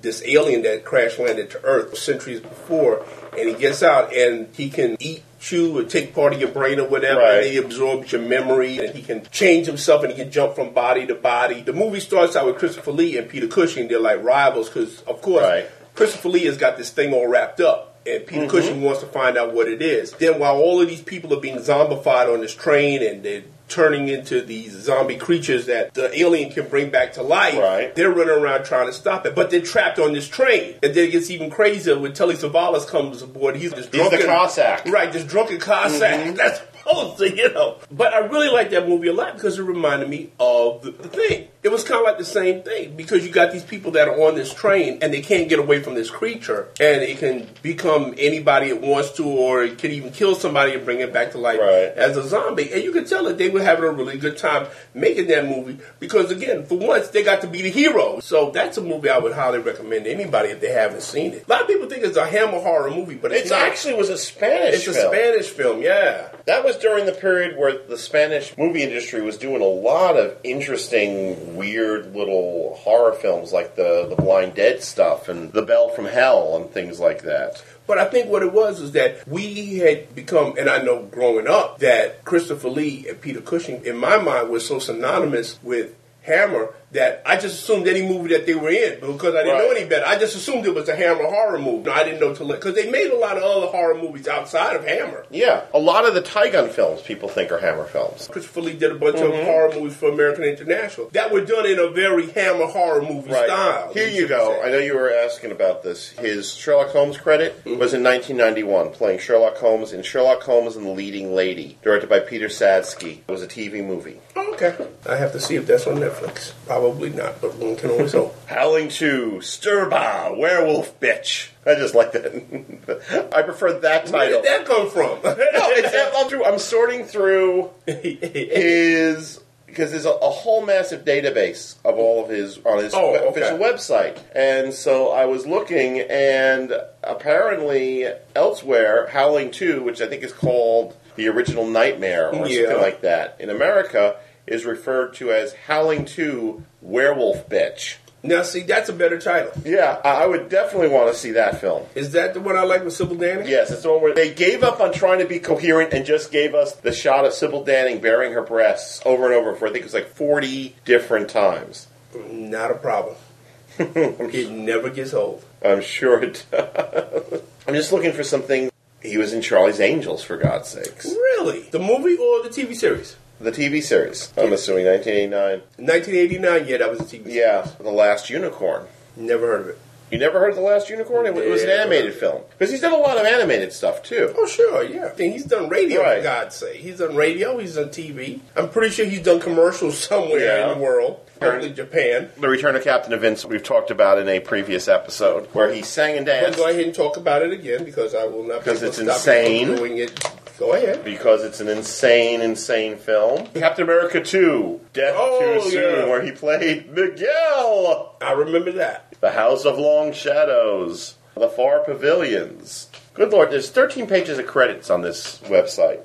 [0.00, 3.04] this alien that crash landed to Earth centuries before,
[3.36, 6.80] and he gets out and he can eat, chew, or take part of your brain
[6.80, 7.42] or whatever, Right.
[7.42, 10.70] and he absorbs your memory, and he can change himself and he can jump from
[10.72, 11.60] body to body.
[11.62, 13.88] The movie starts out with Christopher Lee and Peter Cushing.
[13.88, 15.66] They're like rivals because, of course, Right.
[15.94, 17.84] Christopher Lee has got this thing all wrapped up.
[18.06, 18.50] And Peter Mm-hmm.
[18.50, 20.12] Cushing wants to find out what it is.
[20.12, 24.08] Then, while all of these people are being zombified on this train and they're turning
[24.08, 27.94] into these zombie creatures that the alien can bring back to life, Right.
[27.94, 29.34] they're running around trying to stop it.
[29.34, 30.74] But they're trapped on this train.
[30.82, 33.56] And then it gets even crazier when Telly Savalas comes aboard.
[33.56, 34.86] He's this He's the drunken Cossack.
[34.86, 36.20] Right, this drunken Cossack.
[36.20, 36.34] Mm-hmm.
[36.36, 37.78] That's supposed to, you know.
[37.90, 41.08] But I really like that movie a lot because it reminded me of the, the
[41.08, 41.48] thing.
[41.62, 44.14] It was kind of like the same thing because you got these people that are
[44.28, 48.14] on this train and they can't get away from this creature, and it can become
[48.16, 51.38] anybody it wants to, or it can even kill somebody and bring it back to
[51.38, 51.92] life Right.
[51.96, 52.72] as a zombie.
[52.72, 55.78] And you could tell that they were having a really good time making that movie
[55.98, 58.20] because, again, for once they got to be the hero.
[58.20, 61.44] So that's a movie I would highly recommend to anybody if they haven't seen it.
[61.46, 64.10] A lot of people think it's a Hammer horror movie, but it's, It actually was
[64.10, 65.12] a Spanish It's a film.
[65.12, 66.28] Spanish film, yeah.
[66.46, 70.36] That was during the period where the Spanish movie industry was doing a lot of
[70.44, 76.04] interesting, weird little horror films like the, the Blind Dead stuff and The Bell from
[76.04, 77.62] Hell and things like that.
[77.86, 81.48] But I think what it was is that we had become, and I know growing
[81.48, 86.74] up, that Christopher Lee and Peter Cushing, in my mind, were so synonymous with Hammer
[86.92, 89.84] that I just assumed any movie that they were in because I didn't know any
[89.86, 90.06] better.
[90.06, 91.84] I just assumed it was a Hammer horror movie.
[91.84, 94.74] No, I didn't know till because they made a lot of other horror movies outside
[94.76, 95.26] of Hammer.
[95.30, 98.28] Yeah, a lot of the Tigon films people think are Hammer films.
[98.30, 99.38] Christopher Lee did a bunch Mhm.
[99.38, 103.32] of horror movies for American International that were done in a very Hammer horror movie
[103.32, 103.90] style.
[103.92, 104.58] Here you go.
[104.64, 106.10] I know you were asking about this.
[106.18, 110.90] His Sherlock Holmes credit was in 1991, playing Sherlock Holmes in Sherlock Holmes and the
[110.90, 113.18] Leading Lady, directed by Peter Sasdy.
[113.28, 114.20] It was a TV movie.
[114.36, 114.74] Okay,
[115.08, 116.52] I have to see if that's on Netflix.
[116.78, 118.36] Probably not, but one can always hope.
[118.46, 121.48] Howling 2, Stirba, Werewolf Bitch.
[121.66, 123.28] I just like that.
[123.34, 124.40] I prefer that title.
[124.40, 125.18] Where did that come from?
[125.24, 131.74] no, it's, I'm, through, I'm sorting through his because there's a, a whole massive database
[131.84, 133.28] of all of his on his Oh, okay.
[133.28, 136.72] official website, and so I was looking, and
[137.04, 142.62] apparently elsewhere, Howling Two, which I think is called the original Nightmare or Yeah.
[142.66, 144.16] something like that, in America
[144.48, 147.96] is referred to as Howling Two Werewolf Bitch.
[148.22, 149.52] Now, see, that's a better title.
[149.64, 151.84] Yeah, I I would definitely want to see that film.
[151.94, 153.48] Is that the one I like with Sybil Danning?
[153.48, 156.32] Yes, it's the one where they gave up on trying to be coherent and just
[156.32, 159.70] gave us the shot of Sybil Danning bearing her breasts over and over for I
[159.70, 161.86] think it was like forty different times.
[162.28, 163.16] Not a problem.
[163.78, 165.44] it never gets old.
[165.64, 167.42] I'm sure it does.
[167.68, 168.70] I'm just looking for something.
[169.00, 171.06] He was in Charlie's Angels, for God's sakes.
[171.06, 171.62] Really?
[171.70, 173.16] The movie or the TV series?
[173.40, 174.32] The TV series.
[174.36, 175.60] I'm assuming 1989.
[175.76, 177.34] 1989, yeah, that was a TV series.
[177.34, 178.86] Yeah, The Last Unicorn.
[179.16, 179.78] Never heard of it.
[180.10, 181.26] You never heard of The Last Unicorn?
[181.26, 182.40] It, was an animated film.
[182.50, 184.32] Because he's done a lot of animated stuff, too.
[184.36, 185.12] Oh, sure, yeah.
[185.16, 186.16] He's done radio, Right.
[186.18, 186.76] for God's sake.
[186.76, 188.40] He's done radio, he's done TV.
[188.56, 190.72] I'm pretty sure he's done commercials somewhere Yeah.
[190.72, 192.30] in the world, probably Japan.
[192.38, 196.16] The Return of Captain Events we've talked about in a previous episode, where he sang
[196.16, 196.40] and danced.
[196.40, 196.58] But danced.
[196.58, 198.98] go ahead and talk about it again because I will not be Because able it's
[198.98, 199.76] to stop you from insane.
[199.76, 200.24] doing it.
[200.58, 201.04] Go ahead.
[201.04, 203.46] because it's an insane, insane film.
[203.54, 206.06] Captain America 2, Death Oh, Too Soon, yeah.
[206.06, 208.16] where he played Miguel.
[208.20, 209.14] I remember that.
[209.20, 212.88] The House of Long Shadows, The Far Pavilions.
[213.14, 216.00] Good lord, there's 13 pages of credits on this website.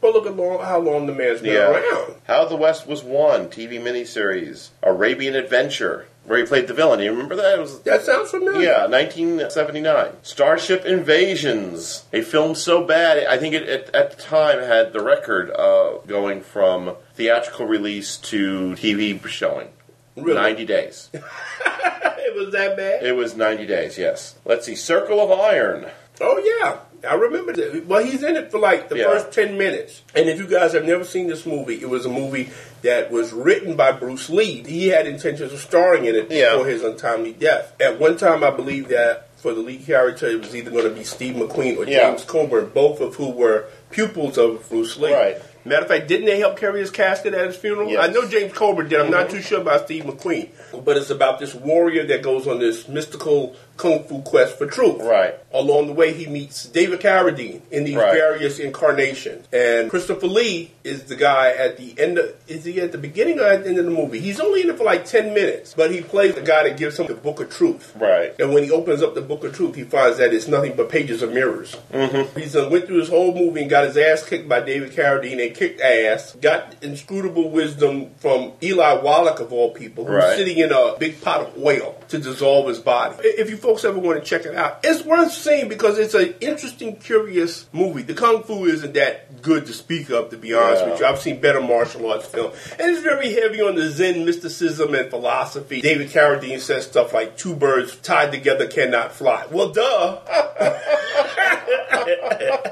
[0.00, 1.70] Well, look at long, how long the man's been Yeah.
[1.72, 2.14] around.
[2.28, 4.68] How the West Was Won, TV miniseries.
[4.82, 7.00] Arabian Adventure, where he played the villain.
[7.00, 7.58] You remember that?
[7.58, 8.62] It was That sounds familiar.
[8.62, 10.12] Yeah, 1979.
[10.22, 15.02] Starship Invasions, a film so bad, I think it at, at the time had the
[15.02, 19.68] record uh, going from theatrical release to TV showing.
[20.16, 20.34] Really?
[20.34, 21.10] 90 days.
[21.14, 23.04] it was that bad?
[23.04, 24.36] It was 90 days, yes.
[24.44, 25.86] Let's see, Circle of Iron.
[26.20, 27.86] Oh yeah, I remember that.
[27.86, 29.04] Well, he's in it for like the Yeah.
[29.04, 30.02] first ten minutes.
[30.14, 32.50] And if you guys have never seen this movie, it was a movie
[32.82, 34.62] that was written by Bruce Lee.
[34.66, 36.52] He had intentions of starring in it Yeah.
[36.52, 37.72] before his untimely death.
[37.80, 40.90] At one time, I believe that for the lead character, it was either going to
[40.90, 42.10] be Steve McQueen or Yeah.
[42.10, 45.12] James Coburn, both of who were pupils of Bruce Lee.
[45.12, 45.38] Right.
[45.64, 47.90] Matter of fact, didn't they help carry his casket at his funeral?
[47.90, 48.08] Yes.
[48.08, 49.00] I know James Coburn did.
[49.00, 49.36] I'm not mm-hmm.
[49.36, 50.48] too sure about Steve McQueen.
[50.84, 55.00] But it's about this warrior that goes on this mystical kung fu quest for truth.
[55.00, 55.34] Right.
[55.54, 58.12] Along the way, he meets David Carradine in these Right.
[58.12, 59.46] various incarnations.
[59.52, 63.40] And Christopher Lee is the guy at the end of, is he at the beginning
[63.40, 64.18] or at the end of the movie?
[64.20, 66.98] He's only in it for like 10 minutes, but he plays the guy that gives
[66.98, 67.92] him the book of truth.
[67.98, 68.34] Right.
[68.38, 70.90] And when he opens up the book of truth, he finds that it's nothing but
[70.90, 71.76] pages of mirrors.
[71.92, 72.38] Mm-hmm.
[72.38, 75.40] He's done went through his whole movie and got his ass kicked by David Carradine
[75.46, 76.34] and kicked ass.
[76.40, 80.36] Got inscrutable wisdom from Eli Wallach of all people, who's Right.
[80.36, 83.16] sitting in a big pot of oil to dissolve his body.
[83.20, 86.34] If you folks ever want to check it out, it's worth seeing because it's an
[86.40, 88.02] interesting, curious movie.
[88.02, 90.90] The kung fu isn't that good to speak of, to be honest Yeah.
[90.90, 91.06] with you.
[91.06, 95.10] I've seen better martial arts film, and it's very heavy on the Zen mysticism and
[95.10, 95.80] philosophy.
[95.80, 100.18] David Carradine says stuff like two birds tied together cannot fly." Well, duh.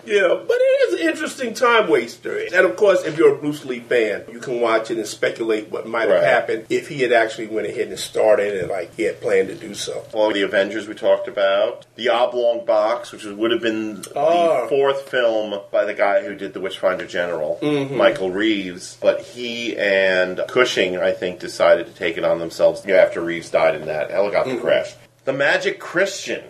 [0.05, 0.66] yeah, but it is
[1.01, 2.39] an interesting time waster.
[2.39, 5.71] And of course, if you're a Bruce Lee fan, you can watch it and speculate
[5.71, 6.25] what might have Right.
[6.25, 9.55] happened if he had actually went ahead and started and like he had planned to
[9.55, 10.03] do so.
[10.13, 14.63] Well, the Avengers we talked about, the Oblong Box, which would have been Oh.
[14.63, 17.91] the fourth film by the guy who did the Witchfinder General, Mhm.
[17.93, 18.97] Michael Reeves.
[19.01, 23.21] But he and Cushing, I think, decided to take it on themselves you know, after
[23.21, 24.61] Reeves died in that helicopter Mhm.
[24.61, 24.95] crash.
[25.25, 26.43] The Magic Christian.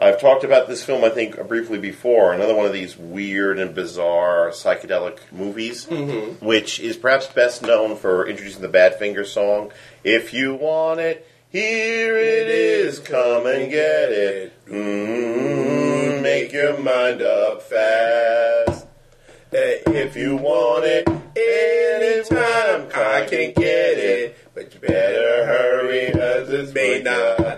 [0.00, 2.32] I've talked about this film, I think, briefly before.
[2.32, 6.40] Another one of these weird and bizarre psychedelic movies, Mhm.
[6.40, 9.70] which is perhaps best known for introducing the Badfinger song.
[10.02, 14.52] If you want it, here it is, come and get it.
[14.68, 18.86] mm make your mind up fast.
[19.52, 26.74] If you want it, anytime I can get it, but you better hurry, as it
[26.74, 27.49] may not.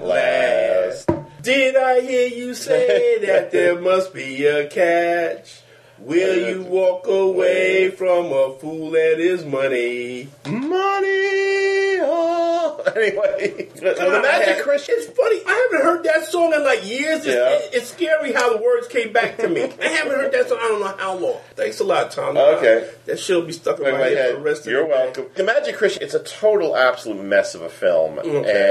[1.43, 5.62] Did I hear you say that there must be a catch?
[6.05, 10.29] Will you walk away from a fool and his money?
[10.47, 11.99] Money.
[12.05, 12.49] Oh.
[12.95, 14.95] Anyway, God, the Christian.
[14.99, 15.41] It's funny.
[15.47, 17.19] I haven't heard that song in like years.
[17.19, 17.49] It's, Yeah.
[17.51, 19.63] it- it's scary how the words came back to me.
[19.83, 20.59] I haven't heard that song.
[20.61, 21.39] I don't know how long.
[21.55, 22.37] Thanks a lot, Tom.
[22.37, 22.91] Okay.
[23.07, 24.89] that should be stuck in in my, my head, for the rest of You're the
[24.89, 24.95] day.
[25.05, 25.27] welcome.
[25.37, 28.19] The Magic Christian, it's a total absolute mess of a film.
[28.19, 28.29] Okay.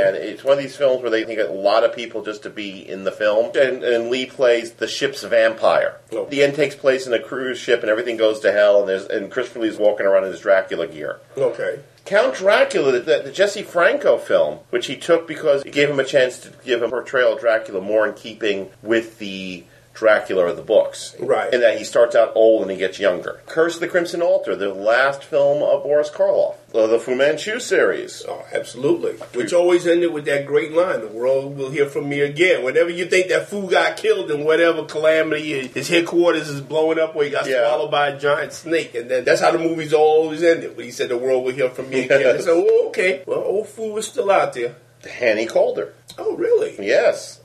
[0.07, 2.49] And it's one of these films where they think a lot of people just to
[2.49, 3.51] be in the film.
[3.55, 5.97] And, and Lee plays the ship's vampire.
[6.11, 6.25] Oh.
[6.25, 9.05] The end takes place in a cruise ship and everything goes to hell and there's
[9.05, 11.19] and Christopher Lee's walking around in his Dracula gear.
[11.38, 11.79] Okay.
[12.05, 16.03] Count Dracula, the, the Jesse Franco film, which he took because it gave him a
[16.03, 20.63] chance to give a portrayal of Dracula more in keeping with the Dracula of the
[20.63, 21.15] books.
[21.19, 21.54] Right.
[21.54, 23.41] And that he starts out old and he gets younger.
[23.45, 26.56] Curse of the Crimson Altar, the last film of Boris Karloff.
[26.71, 28.23] The Fu Manchu series.
[28.27, 29.12] Oh, absolutely.
[29.38, 32.89] Which always ended with that great line: "The world will hear from me again." Whenever
[32.89, 37.25] you think that fool got killed in whatever calamity, his headquarters is blowing up, where
[37.25, 37.67] he got Yeah.
[37.67, 40.77] swallowed by a giant snake, and then that's how the movies always ended.
[40.77, 43.21] When he said, "The world will hear from me again." I said, "Oh, okay.
[43.25, 44.75] Well, old fool is still out there."
[45.19, 45.93] Hanny Calder.
[46.17, 46.77] Oh, really?
[46.80, 47.40] Yes.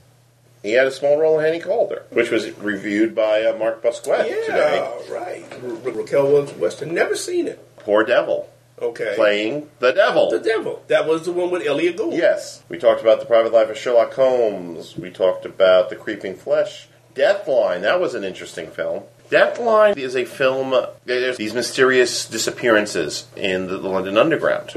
[0.63, 4.27] He had a small role in Hannie Caulder, which was reviewed by uh, Mark Busquet
[4.27, 4.97] Yeah, today.
[5.09, 5.45] right.
[5.61, 6.93] Ra- Raquel Williams Western.
[6.93, 7.63] Never seen it.
[7.77, 8.49] Poor Devil.
[8.79, 9.13] Okay.
[9.15, 10.29] Playing the devil.
[10.29, 10.83] The Devil.
[10.87, 12.13] That was the one with Elliott Gould.
[12.13, 12.63] Yes.
[12.69, 14.95] We talked about the private life of Sherlock Holmes.
[14.95, 16.87] We talked about the creeping flesh.
[17.15, 17.81] Deathline.
[17.81, 19.03] That was an interesting film.
[19.31, 20.73] Deathline is a film.
[21.05, 24.69] There's these mysterious disappearances in the, the London Underground.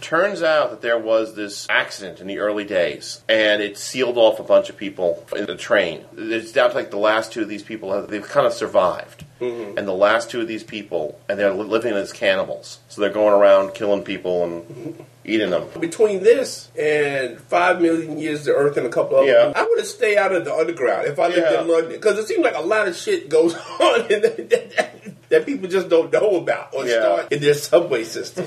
[0.00, 4.38] Turns out that there was this accident in the early days, and it sealed off
[4.38, 6.04] a bunch of people in the train.
[6.16, 7.92] It's down to like the last two of these people.
[7.92, 9.76] Have, they've kind of survived, mm-hmm.
[9.76, 12.78] and the last two of these people, and they're living as cannibals.
[12.88, 15.64] So they're going around killing people and eating them.
[15.80, 19.46] Between this and Five Million Years to Earth and a couple of Yeah.
[19.46, 21.62] movies, I would have stayed out of the underground if I lived Yeah.
[21.62, 21.92] in London.
[21.92, 25.68] Because it seems like a lot of shit goes on in that, that, that people
[25.68, 27.00] just don't know about or Yeah.
[27.00, 28.46] start in their subway system.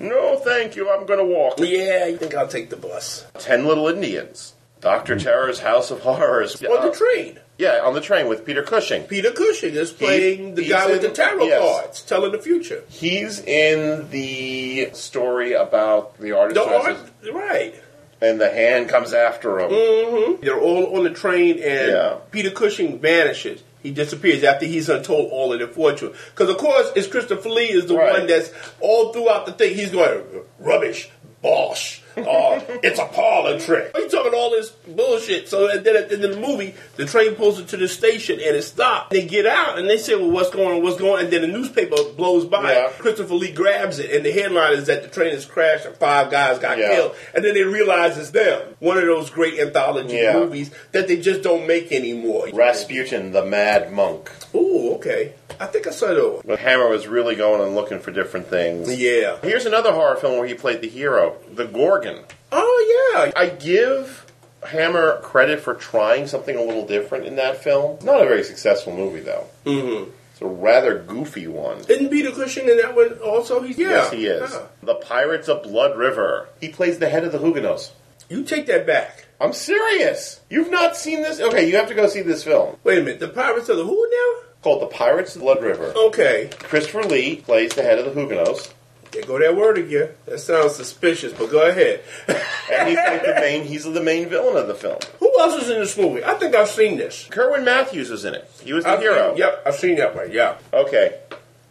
[0.00, 0.90] No, thank you.
[0.90, 1.54] I'm going to walk.
[1.58, 3.26] yeah, you think I'll take the bus.
[3.38, 4.54] Ten Little Indians.
[4.80, 6.62] Doctor Terror's House of Horrors.
[6.62, 7.40] On the train.
[7.58, 9.04] Yeah, on the train with Peter Cushing.
[9.04, 11.60] Peter Cushing is playing the guy with the tarot yes.
[11.80, 12.84] cards, telling the future.
[12.88, 16.98] He's in the story about the artist The art,
[17.32, 17.74] right.
[18.20, 19.70] and the hand comes after him.
[19.72, 22.16] hmm They're all on the train, and Yeah.
[22.30, 23.62] Peter Cushing vanishes.
[23.82, 26.12] He disappears after he's untold all of their fortune.
[26.34, 28.12] Because of course, it's Christopher Lee is the Right.
[28.18, 29.74] one that's all throughout the thing.
[29.74, 30.22] He's going
[30.58, 31.10] rubbish,
[31.46, 32.02] bosh.
[32.16, 33.94] Uh, it's a parlor trick.
[33.94, 35.48] He's talking all this bullshit.
[35.50, 38.40] So and then at the end of the movie, the train pulls into the station
[38.40, 39.10] and it stops.
[39.10, 40.82] They get out and they say, "Well, what's going on?
[40.82, 41.24] What's going?" on?
[41.24, 42.72] And then the newspaper blows by.
[42.72, 42.88] Yeah.
[42.98, 46.30] Christopher Lee grabs it, and the headline is that the train has crashed and five
[46.30, 46.94] guys got Yeah.
[46.94, 47.14] killed.
[47.34, 48.62] And then they realize it's them.
[48.78, 50.38] One of those great anthology Yeah.
[50.38, 52.48] movies that they just don't make anymore.
[52.54, 54.30] Rasputin, the Mad Monk.
[54.54, 55.32] Ooh, okay.
[55.60, 56.42] I think I saw one.
[56.44, 58.98] But Hammer was really going and looking for different things.
[58.98, 59.38] Yeah.
[59.42, 62.24] Here's another horror film where he played the hero, the Gorgon.
[62.52, 63.32] Oh yeah.
[63.36, 64.26] I give
[64.66, 67.98] Hammer credit for trying something a little different in that film.
[68.02, 69.46] Not a very successful movie, though.
[69.64, 70.10] Mm-hmm.
[70.32, 71.78] It's a rather goofy one.
[71.88, 73.62] Isn't Peter Cushing in that one also?
[73.62, 73.88] He's yeah.
[73.88, 74.54] Yes, he is.
[74.82, 76.48] The Pirates of Blood River.
[76.60, 77.92] He plays the head of the Huguenots.
[78.28, 79.26] You take that back.
[79.40, 80.40] I'm serious.
[80.50, 81.40] You've not seen this?
[81.40, 82.76] Okay, you have to go see this film.
[82.84, 83.20] Wait a minute.
[83.20, 84.45] The Pirates of the Who now?
[84.62, 85.92] Called The Pirates of the Blood River.
[85.96, 86.50] Okay.
[86.58, 88.72] Christopher Lee plays the head of the Huguenots.
[89.12, 90.10] There go that word again.
[90.26, 92.02] That sounds suspicious, but go ahead.
[92.68, 94.98] And he's like the main he's the main villain of the film.
[95.20, 96.24] Who else is in this movie?
[96.24, 97.28] I think I've seen this.
[97.30, 98.50] Kerwin Matthews was in it.
[98.60, 99.28] He was the I've hero.
[99.30, 100.32] Seen, yep, I've seen that one.
[100.32, 100.58] Yeah.
[100.72, 101.16] Okay.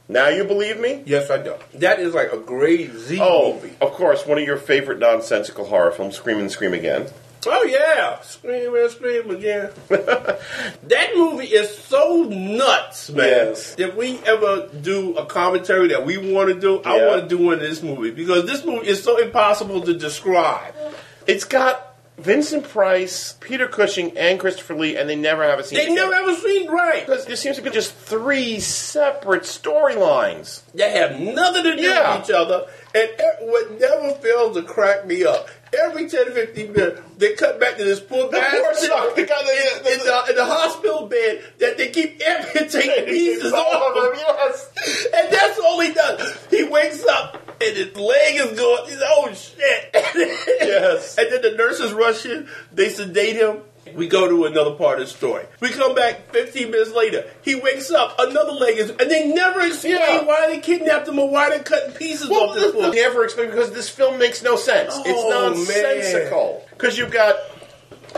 [0.08, 1.04] Now you believe me?
[1.06, 1.56] Yes, I do.
[1.74, 3.74] That is like a grade Z Oh, movie.
[3.82, 7.08] of course, one of your favorite nonsensical horror films, Scream and Scream Again.
[7.48, 9.72] Oh yeah, scream and scream again.
[9.90, 13.28] that movie is so nuts, man.
[13.28, 13.76] Yes.
[13.78, 17.44] If we ever do a commentary that we want to do, I want to do
[17.44, 20.74] one of this movie because this movie is so impossible to describe.
[21.28, 25.78] It's got Vincent Price, Peter Cushing, and Christopher Lee, and they never have a scene.
[25.78, 26.12] They together.
[26.12, 27.06] never a scene, right.
[27.06, 30.62] Because there seems to be just three separate storylines.
[30.76, 32.18] They have nothing to do Yeah.
[32.18, 33.10] with each other, and
[33.42, 35.48] what never fails to crack me up.
[35.78, 39.22] Every 10 to 15 minutes, they cut back to this poor guy poor sitting the
[39.22, 44.14] in, in the, in the hospital bed that they keep amputating pieces off of.
[44.16, 44.70] yes.
[45.14, 46.46] And that's all he does.
[46.50, 49.96] He wakes up and his leg is going, he's oh shit.
[50.62, 51.18] Yes.
[51.18, 53.60] And then the nurses rush in, they sedate him.
[53.93, 55.45] We go to another part of the story.
[55.60, 57.26] We come back 15 minutes later.
[57.43, 60.24] He wakes up, another leg is, and they never explain Yeah.
[60.24, 62.95] why they kidnapped him or why they're cutting pieces Well, off this this book.
[62.95, 64.93] never explained because this film makes no sense.
[64.95, 66.65] Oh, it's nonsensical.
[66.71, 67.36] Because you've got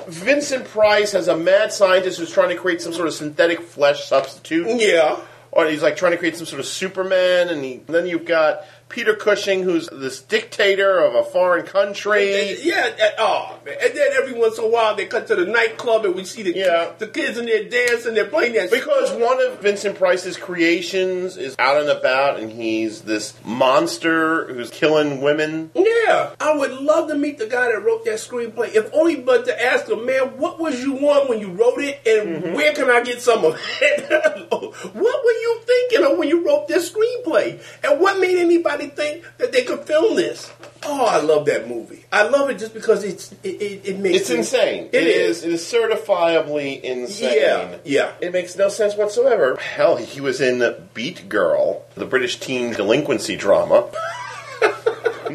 [0.08, 4.06] Vincent Price as a mad scientist who's trying to create some sort of synthetic flesh
[4.06, 4.68] substitute.
[4.80, 5.18] Yeah.
[5.52, 8.64] Or he's like trying to create some sort of Superman, and he, then you've got
[8.90, 12.58] Peter Cushing, who's this dictator of a foreign country.
[12.62, 13.76] Yeah, that- oh man.
[13.82, 16.44] And then every once in a while they cut to the nightclub and we see
[16.44, 16.92] the Yeah.
[16.98, 21.56] the kids in there dancing, they're playing that Because one of Vincent Price's creations is
[21.60, 25.72] out and about, and he's this monster who's killing women.
[25.76, 28.74] Yeah, I would love to meet the guy that wrote that screenplay.
[28.74, 32.00] If only but to ask him, man, what was you on when you wrote it,
[32.06, 32.54] and Mm-hmm.
[32.54, 34.10] where can I get some of it?
[34.52, 34.62] what
[34.94, 39.52] were you thinking of when you wrote this screenplay, and what made anybody think that
[39.52, 40.54] they could film this?
[40.84, 42.06] Oh, I love that movie.
[42.12, 44.90] I love it just because it's it, it, it makes It's insane.
[44.94, 45.44] It is.
[45.44, 47.40] It is certifiably insane.
[47.40, 48.12] Yeah, yeah.
[48.22, 49.56] It makes no sense whatsoever.
[49.56, 53.90] Hell, he was in Beat Girl, the British teen delinquency drama.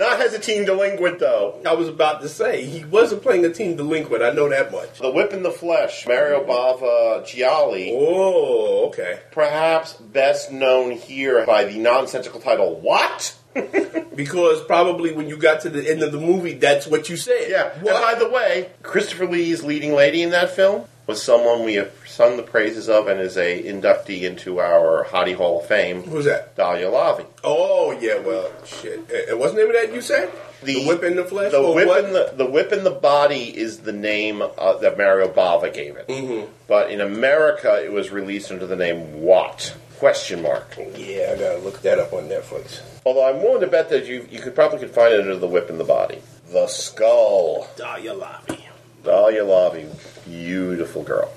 [0.02, 1.60] Not as a teen delinquent, though.
[1.64, 4.20] I was about to say he wasn't playing a teen delinquent.
[4.20, 4.98] I know that much.
[4.98, 7.92] The Whip in the Flesh, Mario Bava Gialli.
[7.96, 9.20] Oh, okay.
[9.30, 13.36] Perhaps best known here by the nonsensical title, What?
[14.14, 17.48] Because probably when you got to the end of the movie, that's what you said.
[17.48, 17.72] Yeah.
[17.74, 21.92] And by the way, Christopher Lee's leading lady in that film was someone we have
[22.06, 26.02] sung the praises of and is a inductee into our Hottie Hall of Fame.
[26.02, 26.56] Who's that?
[26.56, 27.26] Daliah Lavi.
[27.42, 29.10] Oh yeah, well, shit.
[29.28, 30.30] And what's the name of that you said?
[30.62, 31.50] The, whip in the flesh.
[31.50, 32.04] The whip what?
[32.04, 35.96] in the the whip in the body is the name uh, that Mario Bava gave
[35.96, 36.06] it.
[36.06, 36.46] Mhm.
[36.68, 39.74] But in America, it was released under the name What?
[39.98, 40.76] Question mark.
[40.96, 42.80] Yeah, I gotta look that up on Netflix.
[43.04, 45.46] Although I'm willing to bet that you you could probably could find it under the
[45.48, 46.20] whip in the body.
[46.52, 47.68] The skull.
[47.76, 48.60] Daliah Lavi.
[49.04, 49.88] Daliah Lavi,
[50.32, 51.30] beautiful girl.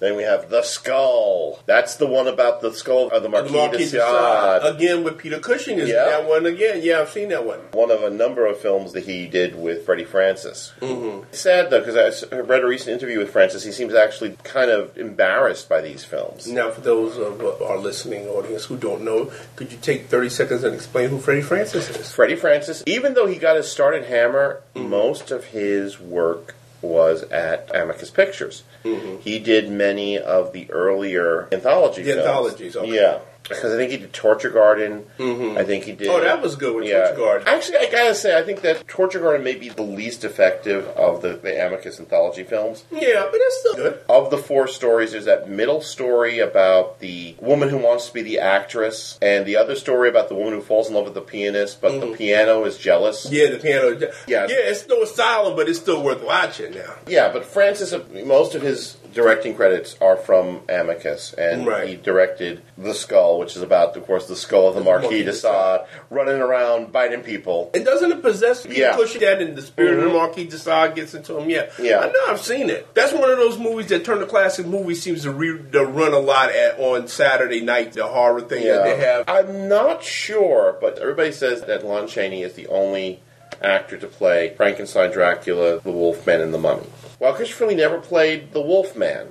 [0.00, 1.60] Then we have the skull.
[1.66, 4.74] That's the one about the skull of the Marquis, Marquis de de Sade.
[4.76, 6.04] Again with Peter Cushing is Yeah.
[6.04, 6.80] that one again.
[6.82, 7.60] Yeah, I've seen that one.
[7.72, 10.72] One of a number of films that he did with Freddie Francis.
[10.82, 11.22] Mm-hmm.
[11.30, 13.64] Sad though, because I s- I read a recent interview with Francis.
[13.64, 16.48] He seems actually kind of embarrassed by these films.
[16.48, 20.28] Now, for those of uh, our listening audience who don't know, could you take 30
[20.28, 22.12] seconds and explain who Freddie Francis is?
[22.12, 24.90] Freddie Francis, even though he got his start at Hammer, Mm-hmm.
[24.90, 28.62] most of his work was at Amicus Pictures.
[28.84, 29.20] Mm-hmm.
[29.20, 32.26] He did many of the earlier anthology The films.
[32.26, 32.94] anthologies, okay.
[32.94, 33.18] Yeah.
[33.48, 35.04] Because I think he did Torture Garden.
[35.18, 36.08] I think he did.
[36.08, 37.48] Oh, that was good with Torture Garden.
[37.48, 41.20] Actually, I gotta say, I think that Torture Garden may be the least effective of
[41.20, 42.84] the, the Amicus anthology films.
[42.90, 44.00] Yeah, but it's still good.
[44.08, 48.22] Of the four stories, there's that middle story about the woman who wants to be
[48.22, 51.20] the actress, and the other story about the woman who falls in love with the
[51.20, 53.26] pianist, but the piano is jealous.
[53.26, 53.34] Mm-hmm.
[53.34, 54.12] Yeah, the piano.
[54.26, 54.46] Yeah.
[54.48, 56.94] yeah, it's still silent, but it's still worth watching now.
[57.06, 61.88] Yeah, but Francis, most of his directing credits are from Amicus, and Right.
[61.88, 65.32] he directed The Skull, which is about, of course, the skull of the Marquis de
[65.32, 67.70] Sade running around biting people.
[67.74, 68.96] And doesn't it possess Yeah.
[68.96, 70.08] Cushing that in the spirit of Mhm.
[70.08, 71.48] the Marquis de Sade gets into him?
[71.50, 71.66] Yeah.
[71.78, 72.00] Yeah.
[72.00, 72.86] I know I've seen it.
[72.94, 76.12] That's one of those movies that turn Turner Classic Movies seems to, re- to run
[76.12, 79.24] a lot at on Saturday night, the horror thing that they have.
[79.28, 83.20] I'm not sure, but everybody says that Lon Chaney is the only
[83.60, 86.86] actor to play Frankenstein, Dracula, the Wolfman, and the Mummy.
[87.18, 89.28] While Christopher Lee never played the Wolfman,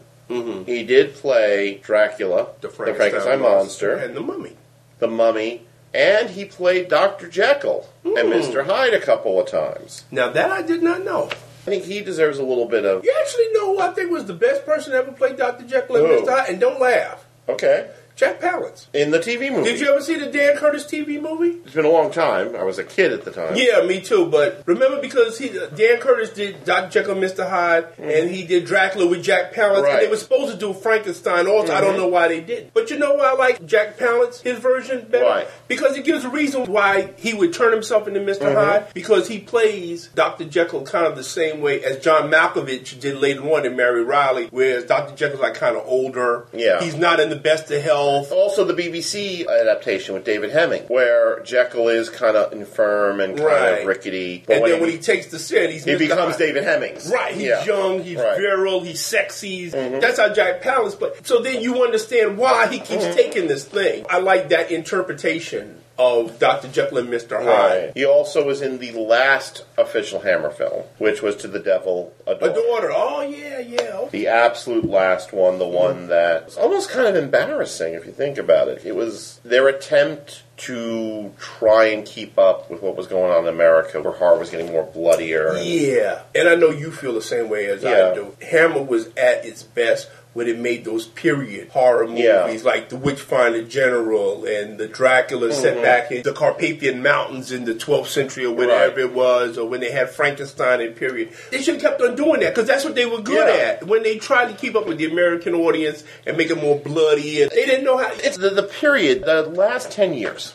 [0.65, 4.55] he did play Dracula, the Frankenstein, monster, and the Mummy,
[4.99, 5.61] the Mummy,
[5.93, 8.29] and he played Doctor Jekyll and Hmm.
[8.29, 10.05] Mister Hyde a couple of times.
[10.09, 11.29] Now that I did not know.
[11.31, 14.25] I think he deserves a little bit of You actually know who I think was
[14.25, 15.65] the best person to ever play Dr.
[15.65, 16.29] Jekyll and Mr.
[16.29, 16.49] Hyde?
[16.49, 17.23] And don't laugh.
[17.47, 18.85] okay Jack Palance.
[18.93, 19.71] in the TV movie.
[19.71, 21.57] Did you ever see the Dan Curtis TV movie?
[21.65, 22.55] It's been a long time.
[22.55, 23.55] I was a kid at the time.
[23.55, 24.27] Yeah, me too.
[24.27, 26.89] But remember, because he Dan Curtis did Dr.
[26.89, 27.49] Jekyll, and Mr.
[27.49, 29.93] Hyde, and he did Dracula with Jack Palance, Right.
[29.95, 31.47] and they were supposed to do Frankenstein.
[31.47, 31.97] Also, I don't Mhm.
[31.97, 32.73] know why they didn't.
[32.73, 35.25] But you know why I like Jack Palance, his version better?
[35.25, 35.45] Why?
[35.67, 38.53] Because it gives a reason why he would turn himself into mister Mhm.
[38.55, 38.83] Hyde.
[38.93, 40.45] Because he plays Dr.
[40.45, 44.47] Jekyll kind of the same way as John Malkovich did later on in Mary Reilly,
[44.51, 45.15] whereas Dr.
[45.15, 46.45] Jekyll's like kind of older.
[46.53, 46.79] Yeah.
[46.81, 48.02] he's not in the best of health.
[48.31, 53.47] Also, the BBC adaptation with David Hemming, where Jekyll is kind of infirm and kind
[53.47, 53.79] Right.
[53.81, 54.43] of rickety.
[54.45, 57.09] But And when then when he takes the set, he's he becomes David Hemmings.
[57.11, 57.63] Right, he's Yeah.
[57.65, 58.37] young, he's Right.
[58.37, 59.69] virile, he's sexy.
[59.71, 60.01] Mhm.
[60.01, 61.13] That's how Jack Palance plays.
[61.23, 63.15] So then you understand why he keeps Mhm.
[63.15, 64.05] taking this thing.
[64.09, 66.67] I like that interpretation of Dr.
[66.69, 67.43] Jekyll and Mr.
[67.43, 67.91] Hyde.
[67.95, 72.33] He also was in the last official Hammer film, which was To the Devil, a
[72.33, 72.45] Daughter.
[72.45, 72.87] A Daughter.
[72.87, 72.91] daughter.
[72.95, 74.07] Oh yeah, yeah.
[74.11, 78.37] The absolute last one, the one that was almost kind of embarrassing if you think
[78.37, 78.83] about it.
[78.85, 83.53] It was their attempt to try and keep up with what was going on in
[83.53, 85.47] America, where horror was getting more bloodier.
[85.49, 88.11] and- Yeah, and I know you feel the same way as Yeah.
[88.11, 88.35] I do.
[88.41, 92.57] Hammer was at its best when it made those period horror movies Yeah.
[92.63, 95.81] like The Witchfinder General and the Dracula set Mhm.
[95.83, 99.79] back in the Carpathian Mountains in the 12th century or whatever it was, or when
[99.79, 101.29] they had Frankenstein in period.
[101.51, 103.53] They should have kept on doing that because that's what they were good Yeah.
[103.79, 103.87] at.
[103.87, 107.41] When they tried to keep up with the American audience and make it more bloody,
[107.43, 108.11] and they didn't know how.
[108.23, 110.53] It's the, the period, the last 10 years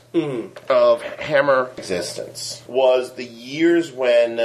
[0.68, 4.41] of Hammer existence was the years when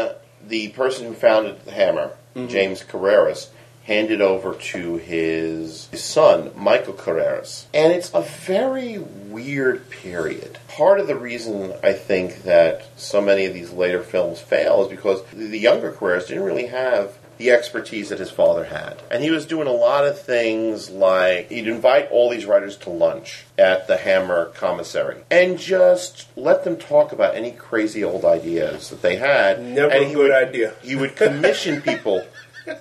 [0.47, 2.11] the person who founded the Hammer,
[2.47, 3.47] James Carreras,
[3.83, 7.67] handed over to his, his son, Michael Carreras.
[7.73, 10.59] And it's a very weird period.
[10.67, 14.89] Part of the reason I think that so many of these later films fail is
[14.89, 19.01] because the the younger Carreras didn't really have the expertise that his father had.
[19.11, 22.89] And he was doing a lot of things like he'd invite all these writers to
[22.89, 28.89] lunch at the Hammer commissary and just let them talk about any crazy old ideas
[28.89, 29.61] that they had.
[29.61, 30.73] Never and a he good would, idea.
[30.81, 32.25] He would commission people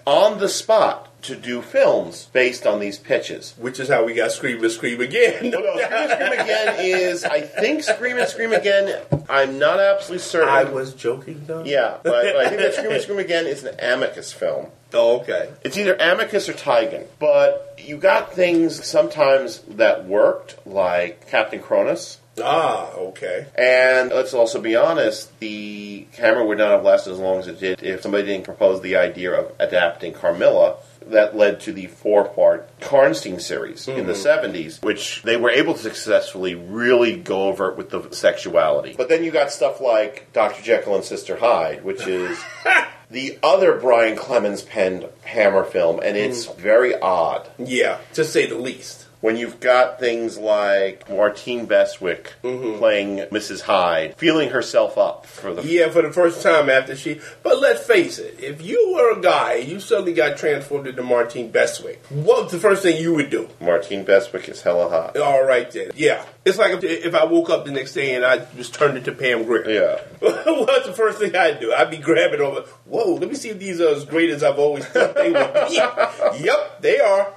[0.06, 3.54] on the spot to do films based on these pitches.
[3.58, 5.52] Which is how we got Scream and Scream Again.
[5.52, 9.78] Well, no, Scream and Scream Again is, I think Scream and Scream Again, I'm not
[9.78, 10.48] absolutely certain.
[10.48, 11.64] I was joking though.
[11.64, 14.66] Yeah, but I think that Scream and Scream Again is an Amicus film.
[14.94, 15.50] Oh, okay.
[15.64, 17.06] It's either Amicus or Tigon.
[17.18, 22.18] But you got things sometimes that worked, like Captain Kronos.
[22.40, 23.46] Ah, okay.
[23.54, 27.60] And let's also be honest, the camera would not have lasted as long as it
[27.60, 30.76] did if somebody didn't propose the idea of adapting Carmilla.
[31.08, 34.16] That led to the four part Karnstein series in the Mhm.
[34.16, 38.94] 70s, which they were able to successfully really go over it with the sexuality.
[38.96, 40.62] But then you got stuff like Dr.
[40.62, 42.38] Jekyll and Sister Hyde, which is
[43.10, 47.48] the other Brian Clemens penned Hammer film, and it's very odd.
[47.58, 49.06] Yeah, to say the least.
[49.22, 52.78] When you've got things like Martine Beswick mm-hmm.
[52.78, 53.60] playing Mrs.
[53.60, 57.20] Hyde, feeling herself up for the Yeah, for the first time after she.
[57.44, 61.04] But let's face it, if you were a guy and you suddenly got transformed into
[61.04, 63.48] Martine Beswick, what's the first thing you would do?
[63.60, 65.16] Martine Beswick is hella hot.
[65.16, 65.92] All right then.
[65.94, 66.24] Yeah.
[66.44, 69.12] It's like if, if I woke up the next day and I was turned into
[69.12, 69.68] Pam Grier.
[69.68, 70.00] Yeah.
[70.20, 71.72] What's the first thing I'd do?
[71.72, 74.58] I'd be grabbing over, whoa, let me see if these are as great as I've
[74.58, 75.74] always thought they would be.
[76.44, 77.32] yep, they are.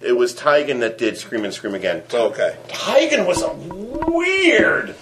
[0.00, 2.02] It was Tigon that did Scream and Scream Again.
[2.12, 2.56] Okay.
[2.68, 4.94] Tigon was a weird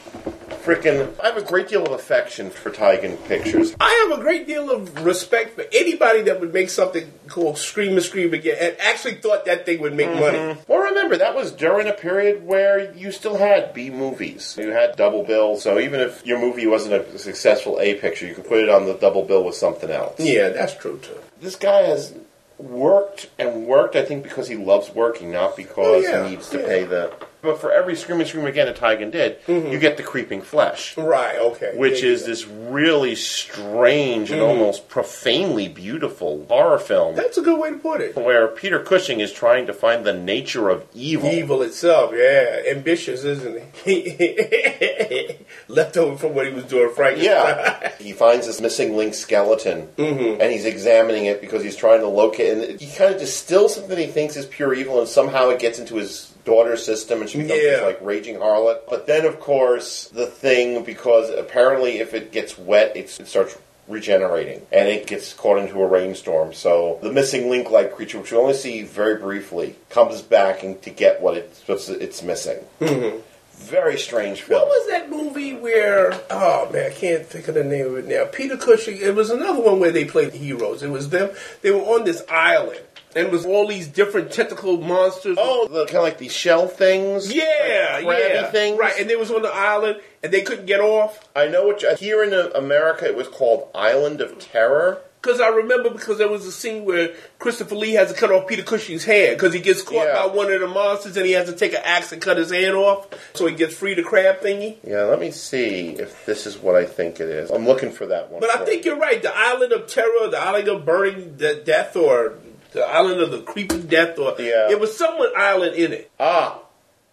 [0.64, 1.12] freaking.
[1.22, 3.74] I have a great deal of affection for Tigon pictures.
[3.78, 7.92] I have a great deal of respect for anybody that would make something called Scream
[7.94, 10.38] and Scream again and actually thought that thing would make money.
[10.38, 10.60] Mm-hmm.
[10.72, 14.56] Well, remember, that was during a period where you still had B movies.
[14.58, 18.34] You had double bill, so even if your movie wasn't a successful A picture, you
[18.34, 20.18] could put it on the double bill with something else.
[20.18, 21.16] Yeah, that's true too.
[21.40, 22.14] This guy has
[22.58, 26.48] worked and worked, I think, because he loves working, not because Oh, yeah, he needs
[26.50, 26.66] to yeah.
[26.66, 27.12] pay the.
[27.44, 30.96] But for every Scream and Scream Again that Tigon did, you get the creeping flesh.
[30.96, 31.72] Right, okay.
[31.76, 32.26] Which you is go.
[32.28, 34.48] this really strange and Mhm.
[34.48, 38.16] almost profanely beautiful horror film That's a good way to put it.
[38.16, 41.30] where Peter Cushing is trying to find the nature of evil.
[41.30, 42.62] Evil itself, yeah.
[42.70, 45.36] Ambitious, isn't he?
[45.68, 47.34] Left over from what he was doing, Frankenstein.
[47.34, 50.38] Yeah, he finds this missing link skeleton, Mhm.
[50.40, 52.52] and he's examining it because he's trying to locate.
[52.52, 55.78] And he kind of distills something he thinks is pure evil, and somehow it gets
[55.78, 58.80] into his daughter's system, and she becomes this like raging harlot.
[58.88, 63.56] But then, of course, the thing because apparently, if it gets wet, it's, it starts
[63.88, 66.52] regenerating, and it gets caught into a rainstorm.
[66.54, 70.90] So the missing link-like creature, which we only see very briefly, comes back and to
[70.90, 72.58] get what it's it's missing.
[72.80, 73.20] Mhm.
[73.56, 74.62] Very strange film.
[74.62, 76.12] What was that movie where?
[76.28, 78.24] Oh man, I can't think of the name of it now.
[78.24, 78.96] Peter Cushing.
[78.96, 80.82] It was another one where they played the heroes.
[80.82, 81.30] It was them.
[81.62, 82.80] They were on this island,
[83.16, 85.36] and it was all these different tentacle monsters.
[85.40, 87.32] Oh, the kind of like these shell things.
[87.32, 88.78] yeah, like yeah, things.
[88.78, 88.94] right.
[88.98, 91.28] And they was on the island, and they couldn't get off.
[91.34, 95.00] I know what you, here in uh, America it was called Island of Terror.
[95.20, 98.46] Because I remember because there was a scene where Christopher Lee has to cut off
[98.46, 100.26] Peter Cushing's hand because he gets caught Yeah.
[100.26, 102.50] by one of the monsters and he has to take an axe and cut his
[102.50, 104.76] hand off so he gets free the crab thingy.
[104.86, 107.48] Yeah, let me see if this is what I think it is.
[107.50, 108.40] I'm looking for that one.
[108.42, 109.22] But I think you're right.
[109.22, 112.34] The island of terror, the island of burning de- death, or
[112.74, 114.70] the island of the creeping death, or Yeah.
[114.70, 116.10] it was somewhat island in it.
[116.20, 116.58] ah,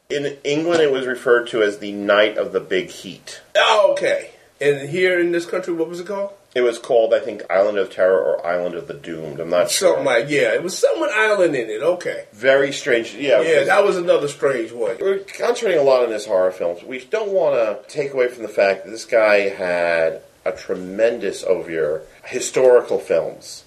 [0.10, 3.40] in England it was referred to as the Night of the Big Heat.
[3.56, 4.32] Oh, okay.
[4.60, 6.32] And here in this country, what was it called?
[6.54, 9.40] It was called, I think, Island of Terror or Island of the Doomed.
[9.40, 9.92] I'm not sure.
[9.92, 11.82] Something like yeah, it was somewhat island in it.
[11.82, 12.26] Okay.
[12.34, 13.16] Very strange.
[13.16, 14.98] Yeah, Yeah, that was another strange one.
[15.00, 16.84] We're concentrating a lot on his horror films.
[16.84, 21.44] We don't want to take away from the fact that this guy had a tremendous
[21.46, 23.64] over historical films.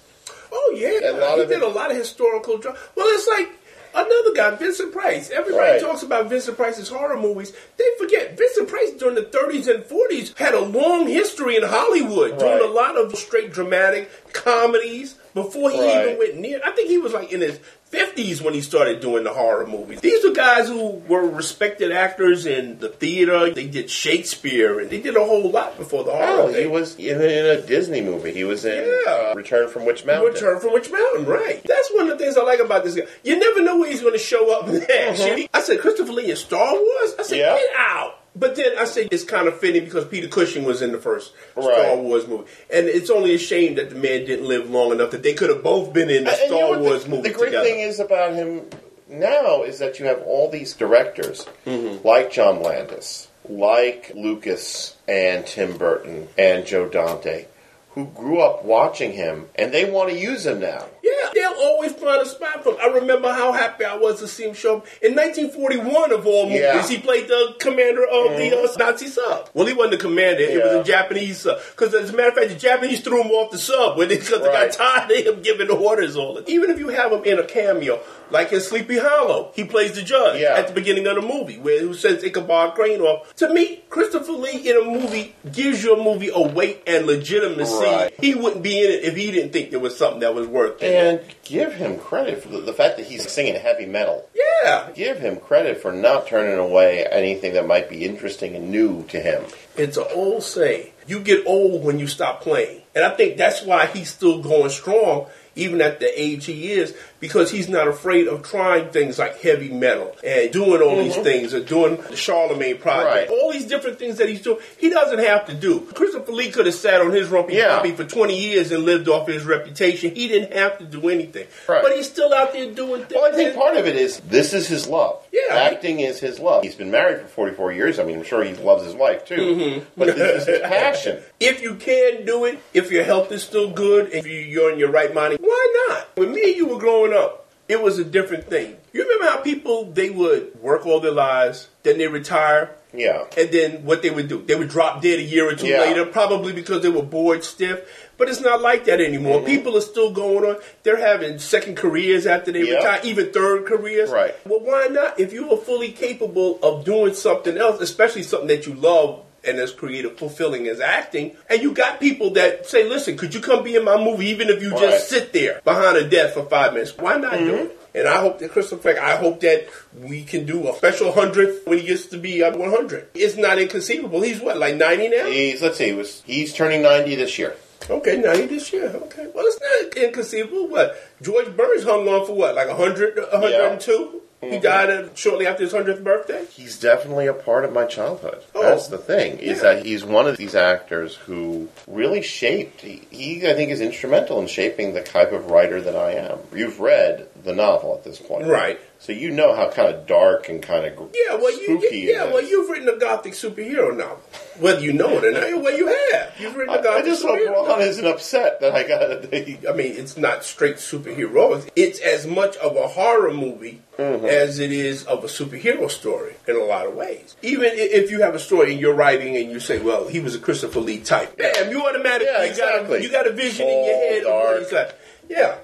[0.51, 2.77] Oh yeah, A lot he of did it- a lot of historical drama.
[2.95, 3.49] Well, it's like
[3.93, 5.29] another guy, Vincent Price.
[5.31, 5.81] Everybody Right.
[5.81, 7.53] talks about Vincent Price's horror movies.
[7.77, 12.37] They forget Vincent Price during the 30s and 40s had a long history in Hollywood,
[12.37, 16.59] doing a lot of straight dramatic comedies before he even went near.
[16.63, 17.59] I think he was like in his
[17.95, 20.01] 50s when he started doing the horror movies.
[20.01, 23.51] These were guys who were respected actors in the theater.
[23.51, 26.25] They did Shakespeare and they did a whole lot before the horror.
[26.43, 28.31] Oh, he was in, in a Disney movie.
[28.33, 29.33] He was in Yeah.
[29.33, 30.33] Return from Witch Mountain.
[30.33, 31.61] Return from Witch Mountain, right?
[31.65, 33.05] That's one of the things I like about this guy.
[33.23, 35.21] You never know where he's going to show up next.
[35.21, 35.47] Uh-huh.
[35.53, 37.15] I said Christopher Lee in Star Wars.
[37.19, 37.57] I said Yeah.
[37.57, 38.19] get out.
[38.37, 41.33] But then I say it's kind of fitting because Peter Cushing was in the first
[41.53, 45.11] Star Wars movie, and it's only a shame that the man didn't live long enough
[45.11, 47.29] that they could have both been in the And you know Star Wars the, movie
[47.29, 47.63] The great together.
[47.65, 48.63] thing is about him
[49.07, 52.05] now is that you have all these directors Mm-hmm.
[52.07, 57.45] like John Landis, like Lucas and Tim Burton and Joe Dante,
[57.91, 60.85] who grew up watching him and they want to use him now.
[61.05, 62.77] Yeah, they'll always find a spot for him.
[62.81, 64.87] I remember how happy I was to see him show up.
[65.03, 66.87] In 1941, of all movies, Yeah.
[66.87, 69.49] he played the commander of the uh, Nazi sub.
[69.53, 70.41] Well, he wasn't the commander.
[70.43, 71.59] It was a Japanese sub.
[71.71, 74.17] Because as a matter of fact, the Japanese threw him off the sub when they,
[74.17, 77.23] cause they got tired of him giving orders all the Even if you have him
[77.23, 77.99] in a cameo,
[78.31, 80.55] like in Sleepy Hollow, he plays the judge Yeah.
[80.55, 83.35] at the beginning of the movie, where who says Ichabod Crane off.
[83.35, 87.73] To me, Christopher Lee in a movie gives your movie a weight and legitimacy.
[87.85, 88.13] Right.
[88.19, 90.81] He wouldn't be in it if he didn't think there was something that was worth
[90.81, 90.94] it.
[90.95, 94.27] And give him credit for the, the fact that he's singing heavy metal.
[94.63, 99.03] Yeah, Give him credit for not turning away anything that might be interesting and new
[99.09, 99.43] to him.
[99.77, 100.91] it's an old saying.
[101.07, 102.81] You get old when you stop playing.
[102.95, 106.95] And I think that's why he's still going strong, even at the age he is,
[107.19, 111.23] because he's not afraid of trying things like heavy metal and doing all these mm-hmm.
[111.23, 113.29] things and doing the Charlemagne project.
[113.31, 113.39] Right.
[113.39, 115.81] All these different things that he's doing, he doesn't have to do.
[115.93, 117.77] Christopher Lee could have sat on his rumpy Yeah.
[117.77, 120.13] puppy for 20 years and lived off his reputation.
[120.13, 121.47] He didn't have to do anything.
[121.67, 121.81] Right.
[121.81, 123.13] But he's still out there doing things.
[123.15, 125.24] Well, I think part of it is this is his love.
[125.49, 125.55] Yeah.
[125.55, 126.63] Acting is his love.
[126.63, 127.99] He's been married for 44 years.
[127.99, 129.35] I mean, I'm sure he loves his wife too.
[129.35, 129.85] Mm-hmm.
[129.97, 131.21] But this is his passion.
[131.39, 134.79] If you can do it, if your health is still good, if you- you're in
[134.79, 136.07] your right mind, why not?
[136.15, 138.77] When me and you were growing up, it was a different thing.
[138.93, 143.25] You remember how people they would work all their lives, then they retire, Yeah.
[143.35, 144.43] and then what they would do?
[144.45, 145.81] They would drop dead a year or two Yeah.
[145.81, 148.04] later, probably because they were bored stiff.
[148.17, 149.37] But it's not like that anymore.
[149.37, 149.45] Mm-hmm.
[149.47, 150.57] People are still going on.
[150.83, 152.75] They're having second careers after they Yeah.
[152.75, 154.09] retire, even third careers.
[154.09, 154.33] Right.
[154.47, 155.19] Well, why not?
[155.19, 159.59] If you are fully capable of doing something else, especially something that you love and
[159.59, 163.63] as creative, fulfilling as acting, and you got people that say, "Listen, could you come
[163.63, 164.79] be in my movie, even if you Right.
[164.81, 164.91] Mm-hmm.
[164.91, 166.97] just sit there behind a desk for five minutes?
[166.97, 169.67] Why not do it?" And I hope that Christopher, I hope that
[170.01, 173.07] we can do a special hundredth when he gets to be uh, 100.
[173.13, 174.21] It's not inconceivable.
[174.21, 175.25] He's what, like 90 now?
[175.27, 177.55] He's let's see, he was he's turning 90 this year.
[177.89, 178.87] Okay, 90 this year.
[178.89, 179.27] Okay.
[179.33, 179.59] Well, it's
[179.93, 180.67] not inconceivable.
[180.69, 180.95] What?
[181.21, 184.21] George Burns hung on for what, like 100, 102?
[184.41, 184.61] He Mm-hmm.
[184.61, 186.45] died uh, shortly after his 100th birthday?
[186.51, 188.43] He's definitely a part of my childhood.
[188.53, 188.61] Oh.
[188.61, 189.73] That's the thing is Yeah.
[189.75, 192.81] that he's one of these actors who really shaped.
[192.81, 196.37] He, he, I think, is instrumental in shaping the type of writer that I am.
[196.53, 198.79] You've read the novel at this point, Right.
[198.97, 201.97] So you know how kind of dark and kind of Yeah, well, you, spooky.
[201.99, 204.19] yeah, it well, you've written a gothic superhero novel.
[204.59, 206.33] Whether you know it or not, well, you have.
[206.39, 209.33] You've written I, a gothic I just hope superhero Ron isn't upset that I got.
[209.71, 211.69] I mean, it's not straight superheroes.
[211.75, 214.25] It's as much of a horror movie Mm-hmm.
[214.25, 217.37] as it is of a superhero story in a lot of ways.
[217.41, 220.35] Even if you have a story and you're writing and you say, "Well, he was
[220.35, 223.69] a Christopher Lee type," damn, you automatically Yeah, you got a, you got a vision
[223.69, 224.59] in your head of what dark.
[224.63, 224.99] he's like.
[225.29, 225.55] Yeah.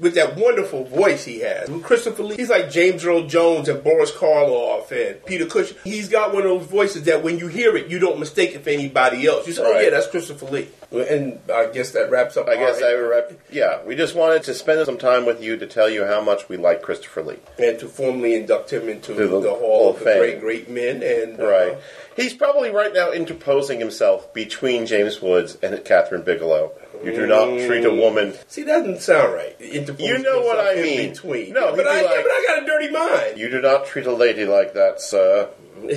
[0.00, 1.68] With that wonderful voice he has.
[1.82, 5.76] Christopher Lee, he's like James Earl Jones and Boris Karloff and Peter Cushing.
[5.82, 8.62] He's got one of those voices that when you hear it, you don't mistake it
[8.62, 9.46] for anybody else.
[9.48, 10.68] You say, oh yeah, that's Christopher Lee.
[10.92, 13.32] And I guess that wraps up I guess I wrap.
[13.50, 13.82] yeah.
[13.84, 16.56] We just wanted to spend some time with you to tell you how much we
[16.56, 17.36] like Christopher Lee.
[17.58, 20.18] and to formally induct him into the, the Hall of the Fame.
[20.20, 21.02] Great Great Men.
[21.02, 21.78] And uh, Right.
[22.16, 26.72] He's probably right now interposing himself between James Woods and Kathryn Bigelow.
[27.04, 28.34] You do not treat a woman.
[28.48, 29.58] see, that doesn't sound right.
[29.60, 31.10] Interpose You know what I mean.
[31.10, 31.52] Between.
[31.52, 33.38] No, but I, be yeah, but I got a dirty mind.
[33.38, 35.48] You do not treat a lady like that, sir.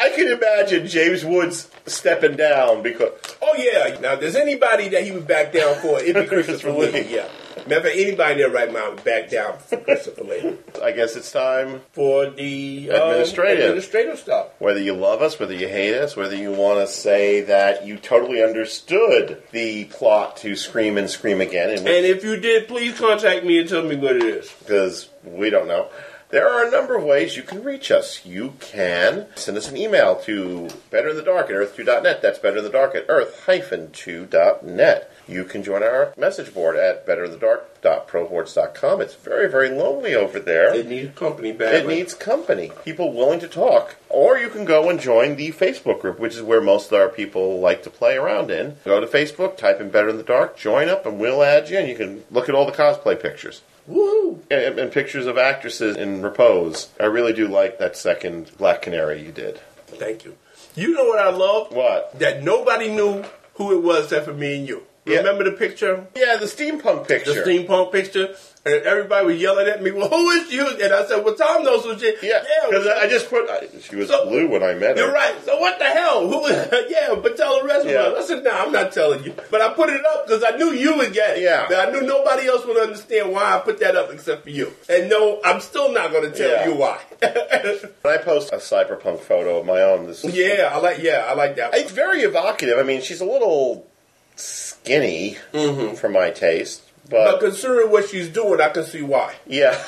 [0.00, 3.10] I can imagine James Woods stepping down because
[3.42, 3.98] oh yeah.
[4.00, 7.14] Now, if there's anybody that he would back down for, it'd be Christopher Lee.
[7.14, 7.28] Yeah.
[7.56, 11.32] Fact, anybody in their right mind would back down for Christopher Lee I guess it's
[11.32, 11.80] time.
[11.92, 13.64] for the um, Administrative.
[13.64, 14.48] administrative stuff.
[14.58, 17.96] Whether you love us, whether you hate us, whether you want to say that you
[17.96, 22.96] totally understood the plot to Scream and Scream Again, and And if you did, please
[22.98, 24.52] contact me and tell me what it is.
[24.60, 25.88] because we don't know.
[26.28, 28.26] There are a number of ways you can reach us.
[28.26, 32.20] You can send us an email to betterinthedark at earth2.net.
[32.20, 35.10] That's betterinthedark at earth-2.net.
[35.28, 39.00] You can join our message board at betterinthedark.proboards.com.
[39.00, 40.74] It's very, very lonely over there.
[40.74, 41.94] It needs company badly.
[41.94, 43.94] It needs company, people willing to talk.
[44.08, 47.08] Or you can go and join the Facebook group, which is where most of our
[47.08, 48.78] people like to play around in.
[48.84, 51.78] Go to Facebook, type in Better in the Dark, join up, and we'll add you,
[51.78, 53.62] and you can look at all the cosplay pictures.
[53.86, 54.42] Woo!
[54.50, 56.88] And, and pictures of actresses in repose.
[57.00, 59.60] I really do like that second Black Canary you did.
[59.86, 60.36] Thank you.
[60.74, 61.72] You know what I love?
[61.72, 62.18] What?
[62.18, 63.24] That nobody knew
[63.54, 64.82] who it was except for me and you.
[65.06, 65.18] Yeah.
[65.18, 66.06] Remember the picture?
[66.16, 67.32] Yeah, the steampunk picture.
[67.32, 68.34] The steampunk picture?
[68.66, 70.66] And everybody was yelling at me, well, who is you?
[70.66, 73.48] And I said, well, Tom knows who she Yeah, because well, I just put.
[73.48, 75.04] I, she was So- blue when I met her.
[75.04, 75.36] You're right.
[75.44, 76.28] So what the hell?
[76.28, 76.48] Who?
[76.88, 78.08] yeah, but tell the rest Yeah.
[78.08, 78.24] of us.
[78.24, 79.34] I said, no, I'm not telling you.
[79.52, 81.42] But I put it up because I knew you would get it.
[81.44, 81.66] Yeah.
[81.68, 84.72] But I knew nobody else would understand why I put that up except for you.
[84.88, 86.66] And no, I'm still not going to tell Yeah.
[86.68, 87.00] you why.
[88.04, 90.98] I post a cyberpunk photo of my own, this is yeah, I like.
[91.00, 91.72] Yeah, I like that.
[91.74, 92.78] It's very evocative.
[92.78, 93.86] I mean, she's a little
[94.34, 95.94] skinny mm-hmm.
[95.94, 99.34] for my taste, but but considering what she's doing, I can see why.
[99.46, 99.82] yeah,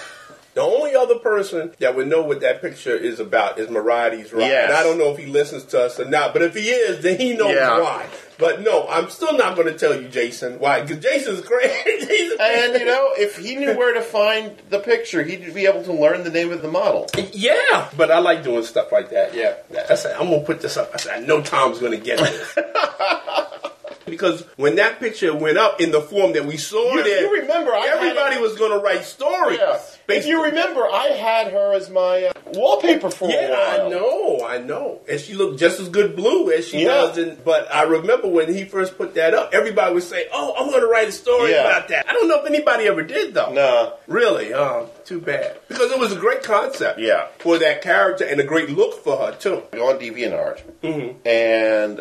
[0.54, 4.42] The only other person that would know what that picture is about is Marides Rock.
[4.42, 4.68] Yes.
[4.70, 7.00] And I don't know if he listens to us or not, but if he is,
[7.02, 7.78] then he knows Yeah.
[7.80, 8.06] why.
[8.38, 10.80] But no, I'm still not going to tell you, Jason, why?
[10.82, 12.06] Because Jason's crazy.
[12.06, 15.82] He's and you know, if he knew where to find the picture, he'd be able
[15.84, 17.08] to learn the name of the model.
[17.32, 19.34] Yeah, but I like doing stuff like that.
[19.34, 19.54] Yeah,
[19.90, 20.90] I said I'm gonna put this up.
[20.94, 22.54] I said I know Tom's gonna get this
[24.10, 27.40] because when that picture went up in the form that we saw You- it, you
[27.40, 29.58] remember, everybody was gonna write stories.
[29.58, 29.78] Yeah.
[30.10, 33.86] If you remember, I had her as my uh, wallpaper for a Yeah, while.
[33.86, 35.00] I know, I know.
[35.08, 36.88] And she looked just as good blue as she Yeah.
[36.88, 40.54] does in but I remember when he first put that up, everybody would say, Oh,
[40.58, 41.66] I'm gonna write a story Yeah.
[41.68, 42.06] about that.
[42.08, 43.52] I don't know if anybody ever did though.
[43.52, 43.92] Nah.
[44.06, 44.54] Really?
[44.54, 45.56] Oh, too bad.
[45.68, 46.98] Because it was a great concept.
[46.98, 47.26] Yeah.
[47.38, 49.62] For that character and a great look for her too.
[49.74, 51.28] On DeviantArt, Mm-hmm.
[51.28, 52.00] and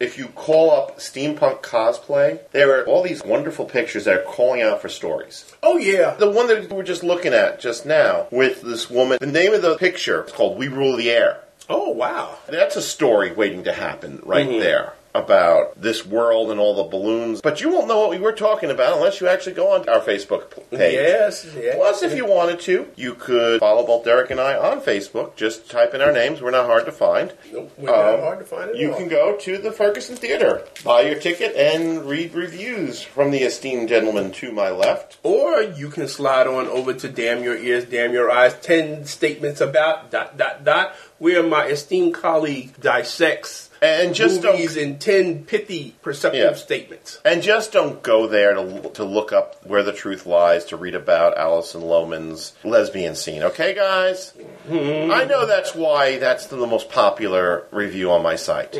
[0.00, 4.62] if you call up steampunk cosplay, there are all these wonderful pictures that are calling
[4.62, 5.44] out for stories.
[5.62, 6.14] Oh yeah.
[6.14, 9.52] The one that we were just looking at just now with this woman, the name
[9.54, 11.40] of the picture is called We Rule the Air.
[11.68, 12.38] Oh wow.
[12.48, 14.60] That's a story waiting to happen right Mhm.
[14.60, 17.40] there about this world and all the balloons.
[17.40, 20.00] But you won't know what we were talking about unless you actually go on our
[20.00, 20.94] Facebook page.
[20.94, 21.76] Yes, yes.
[21.76, 25.34] Plus, if you wanted to, you could follow both Derrick and I on Facebook.
[25.36, 26.40] Just type in our names.
[26.42, 27.32] We're not hard to find.
[27.52, 28.98] Nope, we're not Um, hard to find at You all.
[28.98, 33.88] can go to the Ferguson Theater, buy your ticket, and read reviews from the esteemed
[33.88, 35.18] gentleman to my left.
[35.22, 39.60] Or you can slide on over to Damn Your Ears, Damn Your Eyes, 10 statements
[39.60, 45.94] about, dot, dot, dot, where my esteemed colleague dissects And just movies in 10 pithy,
[46.02, 46.54] perceptive Yeah.
[46.54, 47.20] statements.
[47.24, 50.94] And just don't go there to, to look up where the truth lies to read
[50.94, 53.42] about Alison Lohman's lesbian scene.
[53.44, 54.30] Okay, guys?
[54.66, 55.10] Hmm.
[55.12, 58.76] I know that's why that's the most popular review on my site.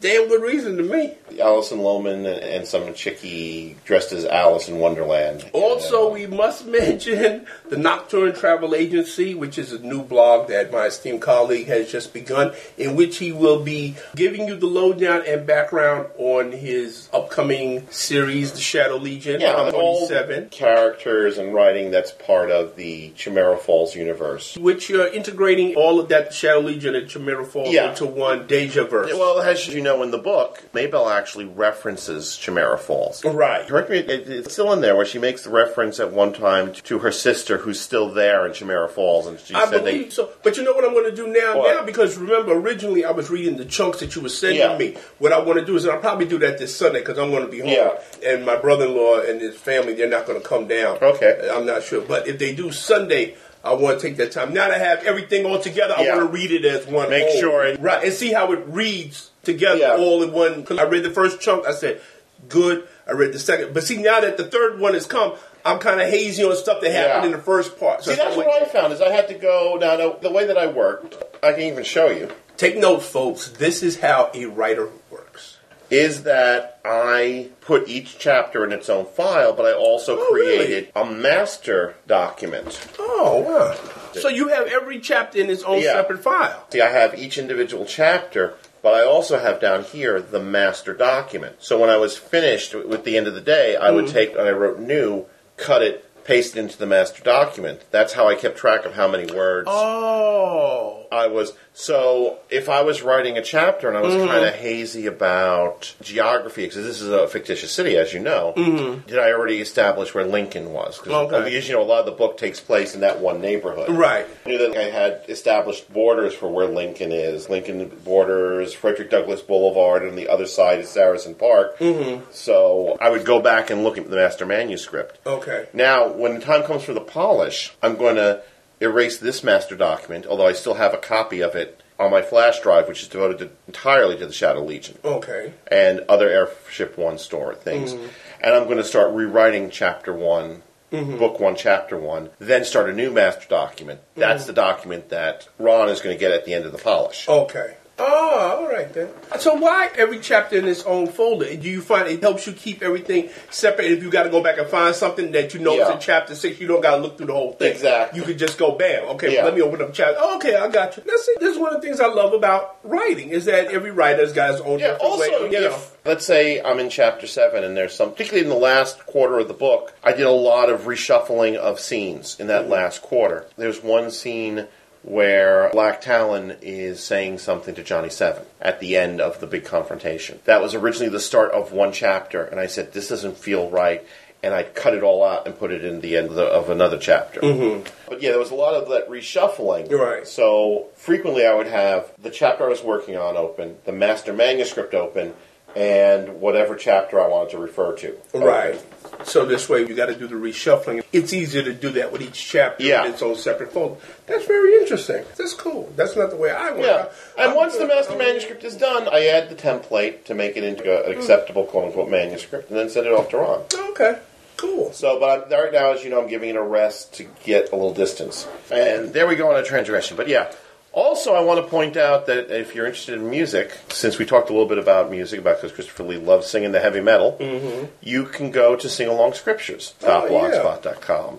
[0.00, 1.12] Damn good reason to me.
[1.38, 5.48] Alison Lohman and some chickie dressed as Alice in Wonderland.
[5.52, 10.86] Also, we must mention the Nocturne Travel Agency, which is a new blog that my
[10.86, 15.46] esteemed colleague has just begun, in which he will be giving you the lowdown and
[15.46, 20.08] background on his upcoming series, The Shadow Legion, Yeah, and all
[20.50, 24.56] characters and writing that's part of the Chimera Falls universe.
[24.56, 27.90] which you're integrating all of that Shadow Legion and Chimera Falls Yeah.
[27.90, 29.12] into one Deja verse.
[29.12, 33.24] Well, as you know in the book, Maybell actually references Chimera Falls.
[33.24, 33.66] right.
[33.66, 36.72] Correct me, it, it's still in there where she makes the reference at one time
[36.72, 40.10] to her sister who's still there in Chimera Falls, and she I said believe they.
[40.10, 40.30] so.
[40.42, 41.58] But you know what I'm going to do now?
[41.58, 41.74] What?
[41.74, 44.76] Now, because remember, originally I was reading the chunks that you were sending Yeah.
[44.78, 44.96] me.
[45.18, 47.30] What I want to do is, and I'll probably do that this Sunday because I'm
[47.30, 47.68] going to be home.
[47.68, 48.00] Yeah.
[48.26, 50.98] And my brother in law and his family, they're not going to come down.
[51.02, 51.48] Okay.
[51.48, 52.00] Uh, I'm not sure.
[52.00, 54.54] But if they do Sunday, I want to take that time.
[54.54, 57.28] Now that I have everything all together, I want to read it as one Make
[57.28, 57.40] whole.
[57.40, 58.04] sure it- Right.
[58.04, 59.96] And see how it reads together Yeah.
[59.96, 60.66] all in one.
[60.78, 62.00] I read the first chunk, I said,
[62.48, 62.86] good.
[63.06, 63.74] I read the second.
[63.74, 65.34] But see, now that the third one has come,
[65.64, 67.26] I'm kind of hazy on stuff that happened Yeah.
[67.26, 68.04] in the first part.
[68.04, 69.76] See, that's what I found is I had to go.
[69.80, 72.30] Now, no, the way that I worked, I can even show you.
[72.56, 73.48] Take notes, folks.
[73.50, 75.56] This is how a writer works.
[75.90, 80.56] is that I put each chapter in its own file, but I also Oh, really?
[80.58, 82.78] created a master document.
[83.00, 83.74] Oh, wow.
[84.20, 85.94] So you have every chapter in its own Yeah.
[85.94, 86.64] separate file.
[86.70, 91.56] See, I have each individual chapter, but I also have down here the master document.
[91.58, 94.12] So when I was finished with the end of the day, I would Mhm.
[94.12, 95.26] take, and I wrote new,
[95.56, 97.80] cut it, paste it into the master document.
[97.90, 101.06] That's how I kept track of how many words Oh.
[101.10, 101.54] I was.
[101.72, 104.26] So if I was writing a chapter and I was Mhm.
[104.26, 109.06] kind of hazy about geography, because this is a fictitious city, as you know, Mhm.
[109.06, 110.98] did I already establish where Lincoln was?
[110.98, 111.50] Cause, Okay.
[111.60, 113.88] You know, a lot of the book takes place in that one neighborhood.
[113.90, 114.26] Right.
[114.44, 117.48] I knew that I had established borders for where Lincoln is.
[117.48, 121.78] Lincoln borders Frederick Douglass Boulevard, and the other side is Saracen Park.
[121.78, 122.22] Mhm.
[122.32, 125.18] So I would go back and look at the master manuscript.
[125.26, 125.66] Okay.
[125.72, 128.40] Now, when the time comes for the polish, I'm going to
[128.80, 132.60] erase this master document, although I still have a copy of it on my flash
[132.60, 135.52] drive, which is devoted to, entirely to the Shadow Legion Okay.
[135.68, 137.92] and other Airship One store things.
[137.92, 138.08] Mhm.
[138.40, 140.62] And I'm going to start rewriting Chapter One
[140.92, 144.00] book one, chapter one, then start a new master document.
[144.16, 144.46] That's Mhm.
[144.48, 147.28] the document that Ron is going to get at the end of the polish.
[147.28, 147.74] Okay.
[148.00, 149.10] Oh, all right then.
[149.38, 151.54] So why every chapter in its own folder?
[151.54, 153.92] Do you find it helps you keep everything separate?
[153.92, 156.34] If you got to go back and find something that you know is in chapter
[156.34, 157.72] six, you don't got to look through the whole thing.
[157.72, 158.18] Exactly.
[158.18, 159.04] You could just go bam.
[159.10, 159.44] Okay, Yeah.
[159.44, 160.16] let me open up chapter.
[160.18, 161.02] Oh, okay, I got you.
[161.06, 163.90] Now see, this is one of the things I love about writing is that every
[163.90, 165.50] writer's got his own Yeah, also, way.
[165.50, 165.66] You know.
[165.74, 169.38] if, let's say I'm in chapter seven and there's some, particularly in the last quarter
[169.38, 172.72] of the book, I did a lot of reshuffling of scenes in that mm-hmm.
[172.72, 173.46] last quarter.
[173.56, 174.66] There's one scene
[175.02, 179.64] where Black Talon is saying something to Johnny Seven at the end of the big
[179.64, 180.40] confrontation.
[180.44, 184.06] That was originally the start of one chapter, and I said, this doesn't feel right.
[184.42, 186.70] And I cut it all out and put it in the end of, the, of
[186.70, 187.40] another chapter.
[187.40, 187.86] Mhm.
[188.08, 189.92] But yeah, there was a lot of that reshuffling.
[189.92, 190.26] Right.
[190.26, 194.94] So frequently I would have the chapter I was working on open, the master manuscript
[194.94, 195.34] open,
[195.76, 198.16] and whatever chapter I wanted to refer to.
[198.32, 198.80] Right.
[199.24, 201.02] So this way, you got to do the reshuffling.
[201.12, 203.04] It's easier to do that with each chapter Yeah.
[203.04, 203.96] in its own separate folder.
[204.26, 205.24] That's very interesting.
[205.36, 205.92] That's cool.
[205.96, 206.80] That's not the way I work.
[206.80, 207.06] Yeah.
[207.36, 207.88] I- And I'm once the good.
[207.88, 211.20] master manuscript is done, I add the template to make it into an mm-hmm.
[211.20, 213.62] acceptable quote unquote manuscript and then send it off to Ron.
[213.90, 214.18] Okay.
[214.56, 214.92] Cool.
[214.92, 217.72] So, but I'm, right now, as you know, I'm giving it a rest to get
[217.72, 218.46] a little distance.
[218.70, 220.16] And there we go on a transgression.
[220.16, 220.52] But yeah.
[220.92, 224.50] Also, I want to point out that if you're interested in music, since we talked
[224.50, 227.86] a little bit about music, about because Christopher Lee loves singing the heavy metal, Mm-hmm.
[228.00, 230.30] you can go to Sing Along Scriptures, Oh, yeah.
[230.50, 231.38] blogspot.com.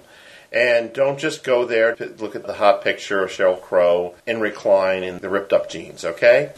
[0.53, 4.41] And don't just go there to look at the hot picture of Sheryl Crow in
[4.41, 6.51] recline in the ripped up jeans, okay?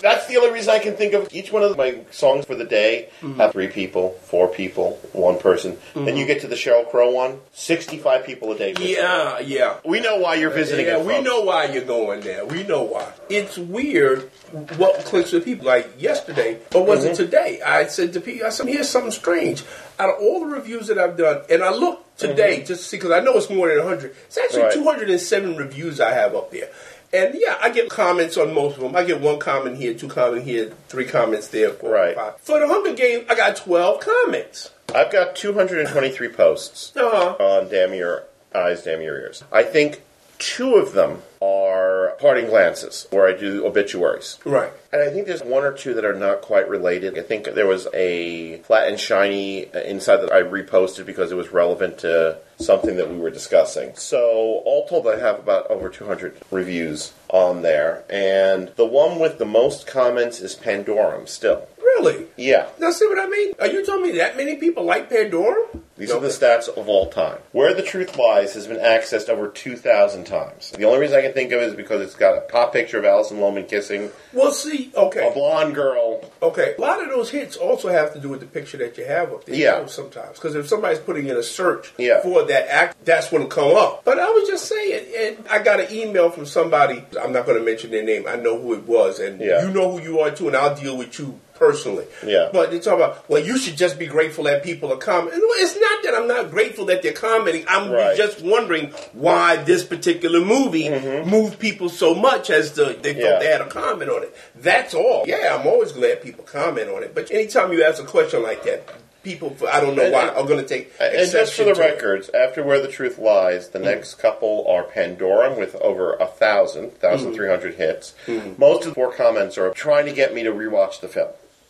[0.00, 1.28] That's the only reason I can think of.
[1.32, 5.76] Each one of my songs for the day have three people, four people, one person.
[5.94, 8.72] Then you get to the Sheryl Crow one, 65 people a day.
[8.72, 8.88] visit.
[8.98, 9.76] Yeah, yeah.
[9.84, 12.46] We know why you're visiting Yeah, it, we know why you're going there.
[12.46, 13.12] We know why.
[13.28, 14.30] It's weird
[14.78, 15.66] what clicks with people.
[15.66, 17.16] Like yesterday, or was it Mhm.
[17.16, 17.60] today?
[17.64, 19.62] I said to people, I said, here's something strange.
[20.00, 22.96] Out of all the reviews that I've done, and I looked today just to see,
[22.96, 24.14] because I know it's more than 100.
[24.26, 24.72] It's actually Right.
[24.72, 26.70] 207 reviews I have up there.
[27.12, 28.96] And yeah, I get comments on most of them.
[28.96, 32.14] I get one comment here, two comments here, three comments there, four, Right.
[32.16, 32.34] five.
[32.40, 34.70] For the Hunger Games, I got 12 comments.
[34.94, 37.36] I've got 223 posts Uh-huh.
[37.38, 38.24] on Damn Your
[38.54, 39.44] Eyes, Damn Your Ears.
[39.52, 40.00] I think
[40.40, 44.38] two of them are parting glances, where I do obituaries.
[44.44, 44.72] Right.
[44.92, 47.18] And I think there's one or two that are not quite related.
[47.18, 51.36] I think there was a flat and shiny uh, inside that I reposted because it
[51.36, 53.94] was relevant to something that we were discussing.
[53.94, 58.04] So, all told, I have about over 200 reviews on there.
[58.10, 61.68] And the one with the most comments is Pandorum still.
[61.98, 62.26] Really?
[62.36, 62.68] Yeah.
[62.78, 63.54] Now, see what I mean?
[63.60, 65.80] Are you telling me that many people like Pandorum?
[65.98, 67.38] These are the stats of all time.
[67.52, 70.70] Where the Truth Lies has been accessed over 2,000 times.
[70.70, 72.98] The only reason I can think of it is because it's got a pop picture
[72.98, 75.28] of Alison Lohman kissing Well, see, okay.
[75.28, 76.22] a blonde girl.
[76.42, 79.04] Okay, a lot of those hits also have to do with the picture that you
[79.04, 79.54] have up there.
[79.56, 79.84] Yeah.
[79.86, 82.22] sometimes because if somebody's putting in a search Yeah.
[82.22, 84.02] for that act, that's what'll come up.
[84.04, 87.04] But I was just saying, and I got an email from somebody.
[87.20, 88.26] I'm not going to mention their name.
[88.26, 89.66] I know who it was, and Yeah.
[89.66, 92.06] you know who you are too, and I'll deal with you personally.
[92.26, 92.48] Yeah.
[92.52, 95.40] But you talk about, well, you should just be grateful that people are commenting.
[95.42, 97.64] It's not that I'm not grateful that they're commenting.
[97.68, 98.16] I'm Right.
[98.16, 101.28] just wondering why this particular movie mm-hmm.
[101.30, 103.20] moved people so much as to they Mm-hmm.
[103.20, 103.26] Yeah.
[103.28, 104.34] felt they had a comment on it.
[104.56, 105.24] That's all.
[105.26, 107.14] Yeah, I'm always glad people comment on it.
[107.14, 108.88] But anytime you ask a question like that,
[109.22, 111.80] people, I don't know And- why, are going to take And just for the to
[111.80, 111.84] it.
[111.92, 113.84] records, after Where the Truth Lies, the mm.
[113.84, 116.96] next couple are Pandorum with over a thousand, mm.
[116.96, 118.14] thousand three hundred hits.
[118.26, 118.58] Mm.
[118.58, 121.28] Most of the four comments are trying to get me to rewatch the film.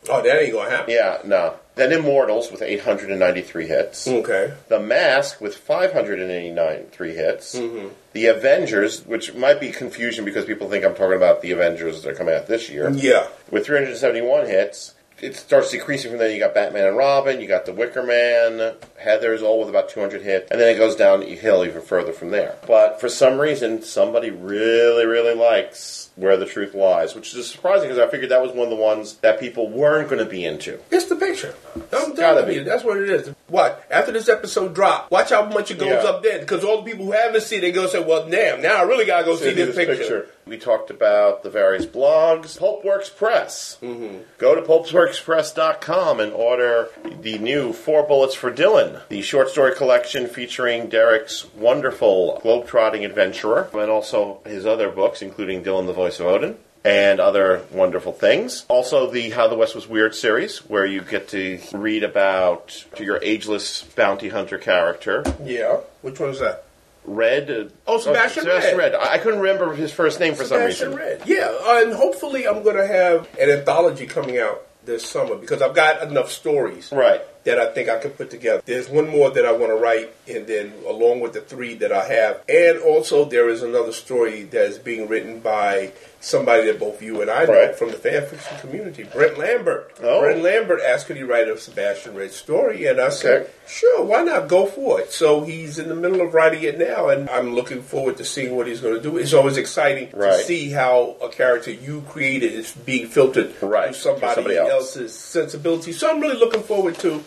[0.09, 0.95] Oh, that ain't to happen.
[0.95, 1.57] Yeah, no.
[1.75, 4.09] Then Immortals with 893 hits.
[4.09, 4.53] Okay.
[4.69, 7.57] The Mask with 589 three hits.
[7.57, 7.89] Mm-hmm.
[8.13, 12.11] The Avengers, which might be confusion because people think I'm talking about the Avengers that
[12.11, 12.91] are coming out this year.
[12.91, 13.29] Yeah.
[13.51, 14.95] With 371 hits.
[15.23, 16.31] It starts decreasing from there.
[16.31, 20.23] You got Batman and Robin, you got The Wicker Man, Heather's, all with about 200
[20.23, 22.57] hits, and then it goes downhill even further from there.
[22.67, 27.89] But for some reason, somebody really, really likes Where the Truth Lies, which is surprising
[27.89, 30.45] because I figured that was one of the ones that people weren't going to be
[30.45, 30.79] into.
[30.91, 31.55] It's the picture.
[31.93, 32.59] I'm gotta be.
[32.61, 33.35] that's what it is.
[33.49, 33.85] What?
[33.91, 36.09] After this episode drop, watch how much it goes Yeah.
[36.11, 36.41] up then.
[36.41, 39.07] Because all the people who haven't seen it, go say, well, damn, now I really
[39.07, 40.27] got to go see, this, picture.
[40.47, 42.59] We talked about the various blogs.
[42.59, 43.79] Pulpworks Press.
[43.83, 44.19] Mm-hmm.
[44.39, 46.89] Go to pulpworkspress.com and order
[47.21, 53.69] the new Four Bullets for Dylan, the short story collection featuring Derrick's wonderful globetrotting adventurer,
[53.73, 56.57] and also his other books, including Dylan the Voice of Odin.
[56.83, 58.65] And other wonderful things.
[58.69, 63.19] Also, the How the West Was Weird series, where you get to read about your
[63.23, 65.81] ageless bounty hunter character, Yeah.
[66.01, 66.65] Which one is that?
[67.05, 67.71] Red.
[67.87, 68.93] Oh, Sebastian Sebastian Red.
[68.93, 68.95] Red.
[68.95, 71.19] I I couldn't remember his first name for Sebastian some reason.
[71.19, 71.23] Red.
[71.29, 75.61] Yeah, uh, and hopefully I'm going to have an anthology coming out this summer because
[75.61, 76.91] I've got enough stories.
[76.93, 77.21] Right.
[77.45, 78.63] That I think I can put together.
[78.65, 81.93] There's one more that I want to write, and then along with the three that
[81.93, 85.93] I have, and also there is another story that is being written by
[86.23, 87.75] somebody that both you and I know Right.
[87.75, 89.93] from the fan fiction community, Brent Lambert.
[90.03, 90.21] Oh.
[90.21, 94.23] Brent Lambert asked could he write a Sebastian Red story, and I said, sure, why
[94.23, 95.13] not go for it?
[95.13, 98.55] So he's in the middle of writing it now, and I'm looking forward to seeing
[98.55, 99.17] what he's going to do.
[99.17, 100.37] It's always exciting Right.
[100.39, 104.71] to see how a character you created is being filtered Right, through somebody, somebody else.
[104.71, 105.93] else's sensibility.
[105.93, 107.25] So I'm really looking forward to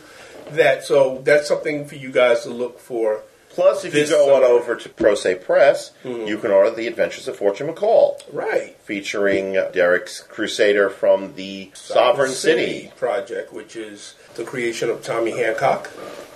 [0.51, 0.83] that.
[0.85, 3.21] So that's something for you guys to look for.
[3.53, 6.27] Plus, if you go on over to Pro Se Press, Mhm.
[6.27, 8.75] you can order The Adventures of Fortune McCall, Right.
[8.83, 12.91] featuring Derrick's Crusader from the Sovereign City.
[12.97, 15.91] project, which is the creation of Tommy Hancock,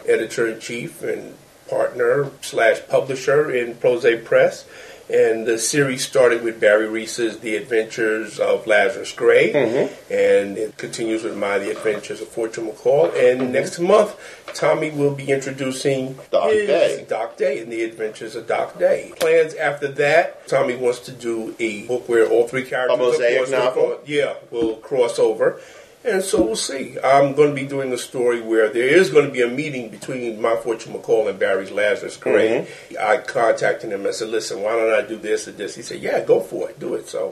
[0.07, 1.35] editor in chief and
[1.67, 4.65] partner slash publisher in Pro Se Press.
[5.09, 10.13] And the series started with Barry Reese's The Adventures of Lazarus Gray, mm-hmm.
[10.13, 13.05] and it continues with my The Adventures of Fortune McCall.
[13.15, 13.51] And mm-hmm.
[13.53, 14.17] next month,
[14.53, 17.05] Tommy will be introducing Doc Day.
[17.07, 19.13] Doc Day and The Adventures of Doc Day.
[19.17, 23.41] Plans after that, Tommy wants to do a book where all three characters, A mosaic
[23.45, 23.83] will novel?
[23.83, 25.61] cro- yeah, will cross over.
[26.05, 26.97] And so we'll see.
[27.03, 29.89] I'm going to be doing a story where there is going to be a meeting
[29.89, 32.67] between My Fortune McCall and Barry's Lazarus Gray.
[32.99, 35.75] I contacted him and said, listen, why don't I do this and this?
[35.75, 36.79] He said, yeah, go for it.
[36.79, 37.09] Do it.
[37.09, 37.29] So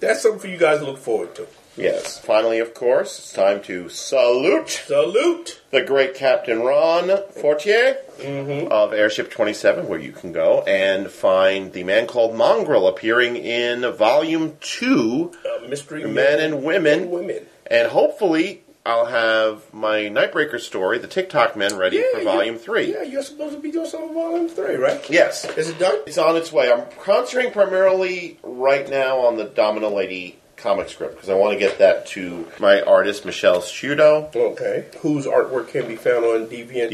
[0.00, 1.46] that's something for you guys to look forward to.
[1.76, 2.18] Yes.
[2.18, 5.60] Finally, of course, it's time to salute Salute.
[5.70, 7.10] the great Captain Ron
[7.40, 8.72] Fortier Mm-hmm.
[8.72, 13.82] of Airship 27, where you can go and find the man called Mongrel appearing in
[13.92, 17.00] Volume 2, Uh, mystery Men and Women.
[17.02, 17.46] and Women.
[17.70, 22.92] And hopefully, I'll have my Nightbreaker story, The TikTok Men, ready for you- Volume 3.
[22.92, 25.00] Yeah, you're supposed to be doing something volume three, right?
[25.10, 25.44] Yes.
[25.56, 25.98] Is it done?
[26.06, 26.70] It's on its way.
[26.70, 31.58] I'm concentrating primarily right now on the Domino Lady comic script because I want to
[31.58, 34.34] get that to my artist, Michelle Shudo.
[34.34, 34.84] Okay.
[35.00, 36.90] Whose artwork can be found on Deviant?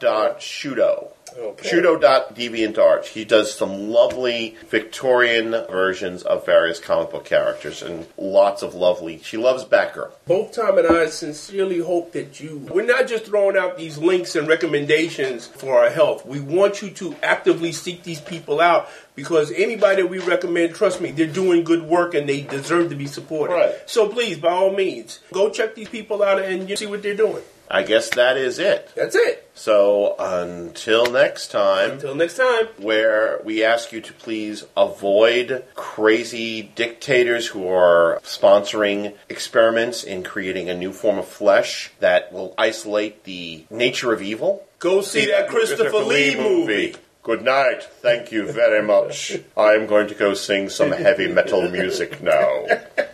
[0.00, 1.08] DeviantArt.shudo.
[1.36, 1.68] Okay.
[1.68, 3.06] Shudo.deviantart.
[3.06, 9.20] He does some lovely Victorian versions of various comic book characters and lots of lovely.
[9.22, 10.12] She loves Batgirl.
[10.26, 12.58] Both Tom and I sincerely hope that you.
[12.70, 16.24] We're not just throwing out these links and recommendations for our health.
[16.24, 21.00] We want you to actively seek these people out because anybody that we recommend, trust
[21.00, 23.54] me, they're doing good work and they deserve to be supported.
[23.54, 23.74] Right.
[23.86, 27.16] So please, by all means, go check these people out and you see what they're
[27.16, 27.42] doing.
[27.74, 28.88] I guess that is it.
[28.94, 29.50] That's it.
[29.54, 31.92] So until next time.
[31.92, 32.68] Until next time.
[32.78, 40.70] where we ask you to please avoid crazy dictators who are sponsoring experiments in creating
[40.70, 44.64] a new form of flesh that will isolate the nature of evil.
[44.78, 46.94] Go see that Christopher Lee movie.
[47.24, 47.82] Good night.
[47.82, 49.36] Thank you very much.
[49.56, 52.66] I'm going to go sing some heavy metal music now.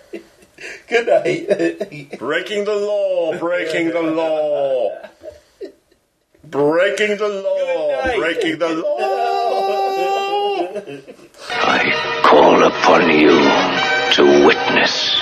[0.88, 2.18] Good night.
[2.18, 4.98] Breaking the law, breaking the law.
[6.44, 9.00] Breaking the law, breaking the law.
[11.62, 11.92] I
[12.24, 13.36] call upon you
[14.14, 15.14] to witness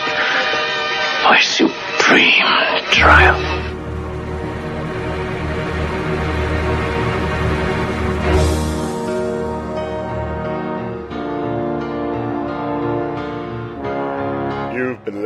[1.25, 2.45] my supreme
[2.91, 3.48] triumph.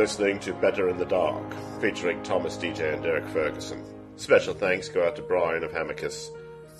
[0.03, 3.81] Listening to Better in the Dark, featuring Thomas DJ and Derrick Ferguson.
[4.17, 6.27] Special thanks go out to Brian of Hamicus,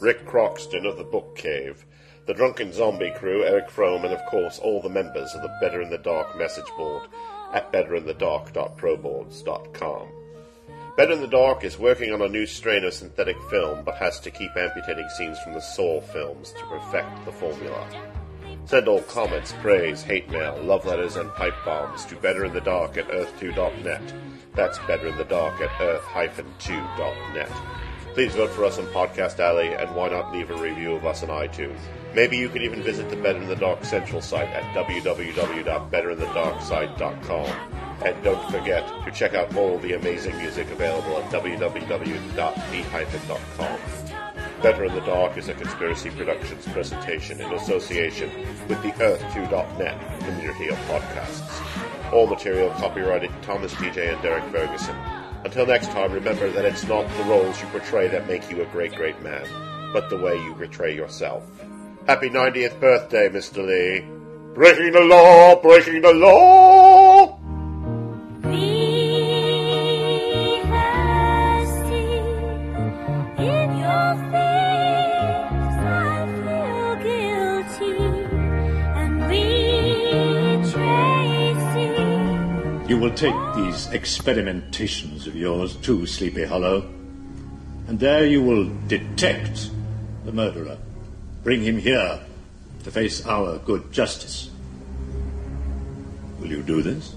[0.02, 1.86] Rick Croxton of the Book Cave,
[2.26, 5.82] the Drunken Zombie crew, Eric Frome, and of course all the members of the Better
[5.82, 7.08] in the Dark message board
[7.54, 10.08] at betterinthedark.proboards.com.
[10.98, 14.20] Better in the Dark is working on a new strain of synthetic film, but has
[14.20, 17.88] to keep amputating scenes from the Saw films to perfect the formula.
[18.66, 24.14] Send all comments, praise, hate mail, love letters, and pipe bombs to betterinthedark at earth2.net.
[24.56, 27.52] That's betterinthedark at earth-2.net.
[28.14, 31.24] Please vote for us on Podcast Alley, and why not leave a review of us
[31.24, 31.80] on iTunes?
[32.14, 37.48] Maybe you can even visit the Better in the Dark Central site at www.betterinthedarksite.com.
[38.06, 44.03] And don't forget to check out all the amazing music available at www.behyphen.com.
[44.64, 48.32] Better in the Dark is a Conspiracy Productions presentation in association
[48.70, 52.14] with the Earth2.net community of podcasts.
[52.14, 54.96] All material copyrighted Thomas DJ and Derrick Ferguson.
[55.44, 58.66] Until next time, remember that it's not the roles you portray that make you a
[58.68, 59.46] great, great man,
[59.92, 61.44] but the way you portray yourself.
[62.08, 63.68] Happy 90th birthday, Mr.
[63.68, 64.08] Lee.
[64.56, 67.38] Breaking the law, breaking the law!
[82.86, 86.82] You will take these experimentations of yours to Sleepy Hollow.
[87.88, 89.72] And there you will detect
[90.26, 90.78] the murderer.
[91.44, 92.20] Bring him here
[92.84, 94.50] to face our good justice.
[96.40, 97.16] Will you do this?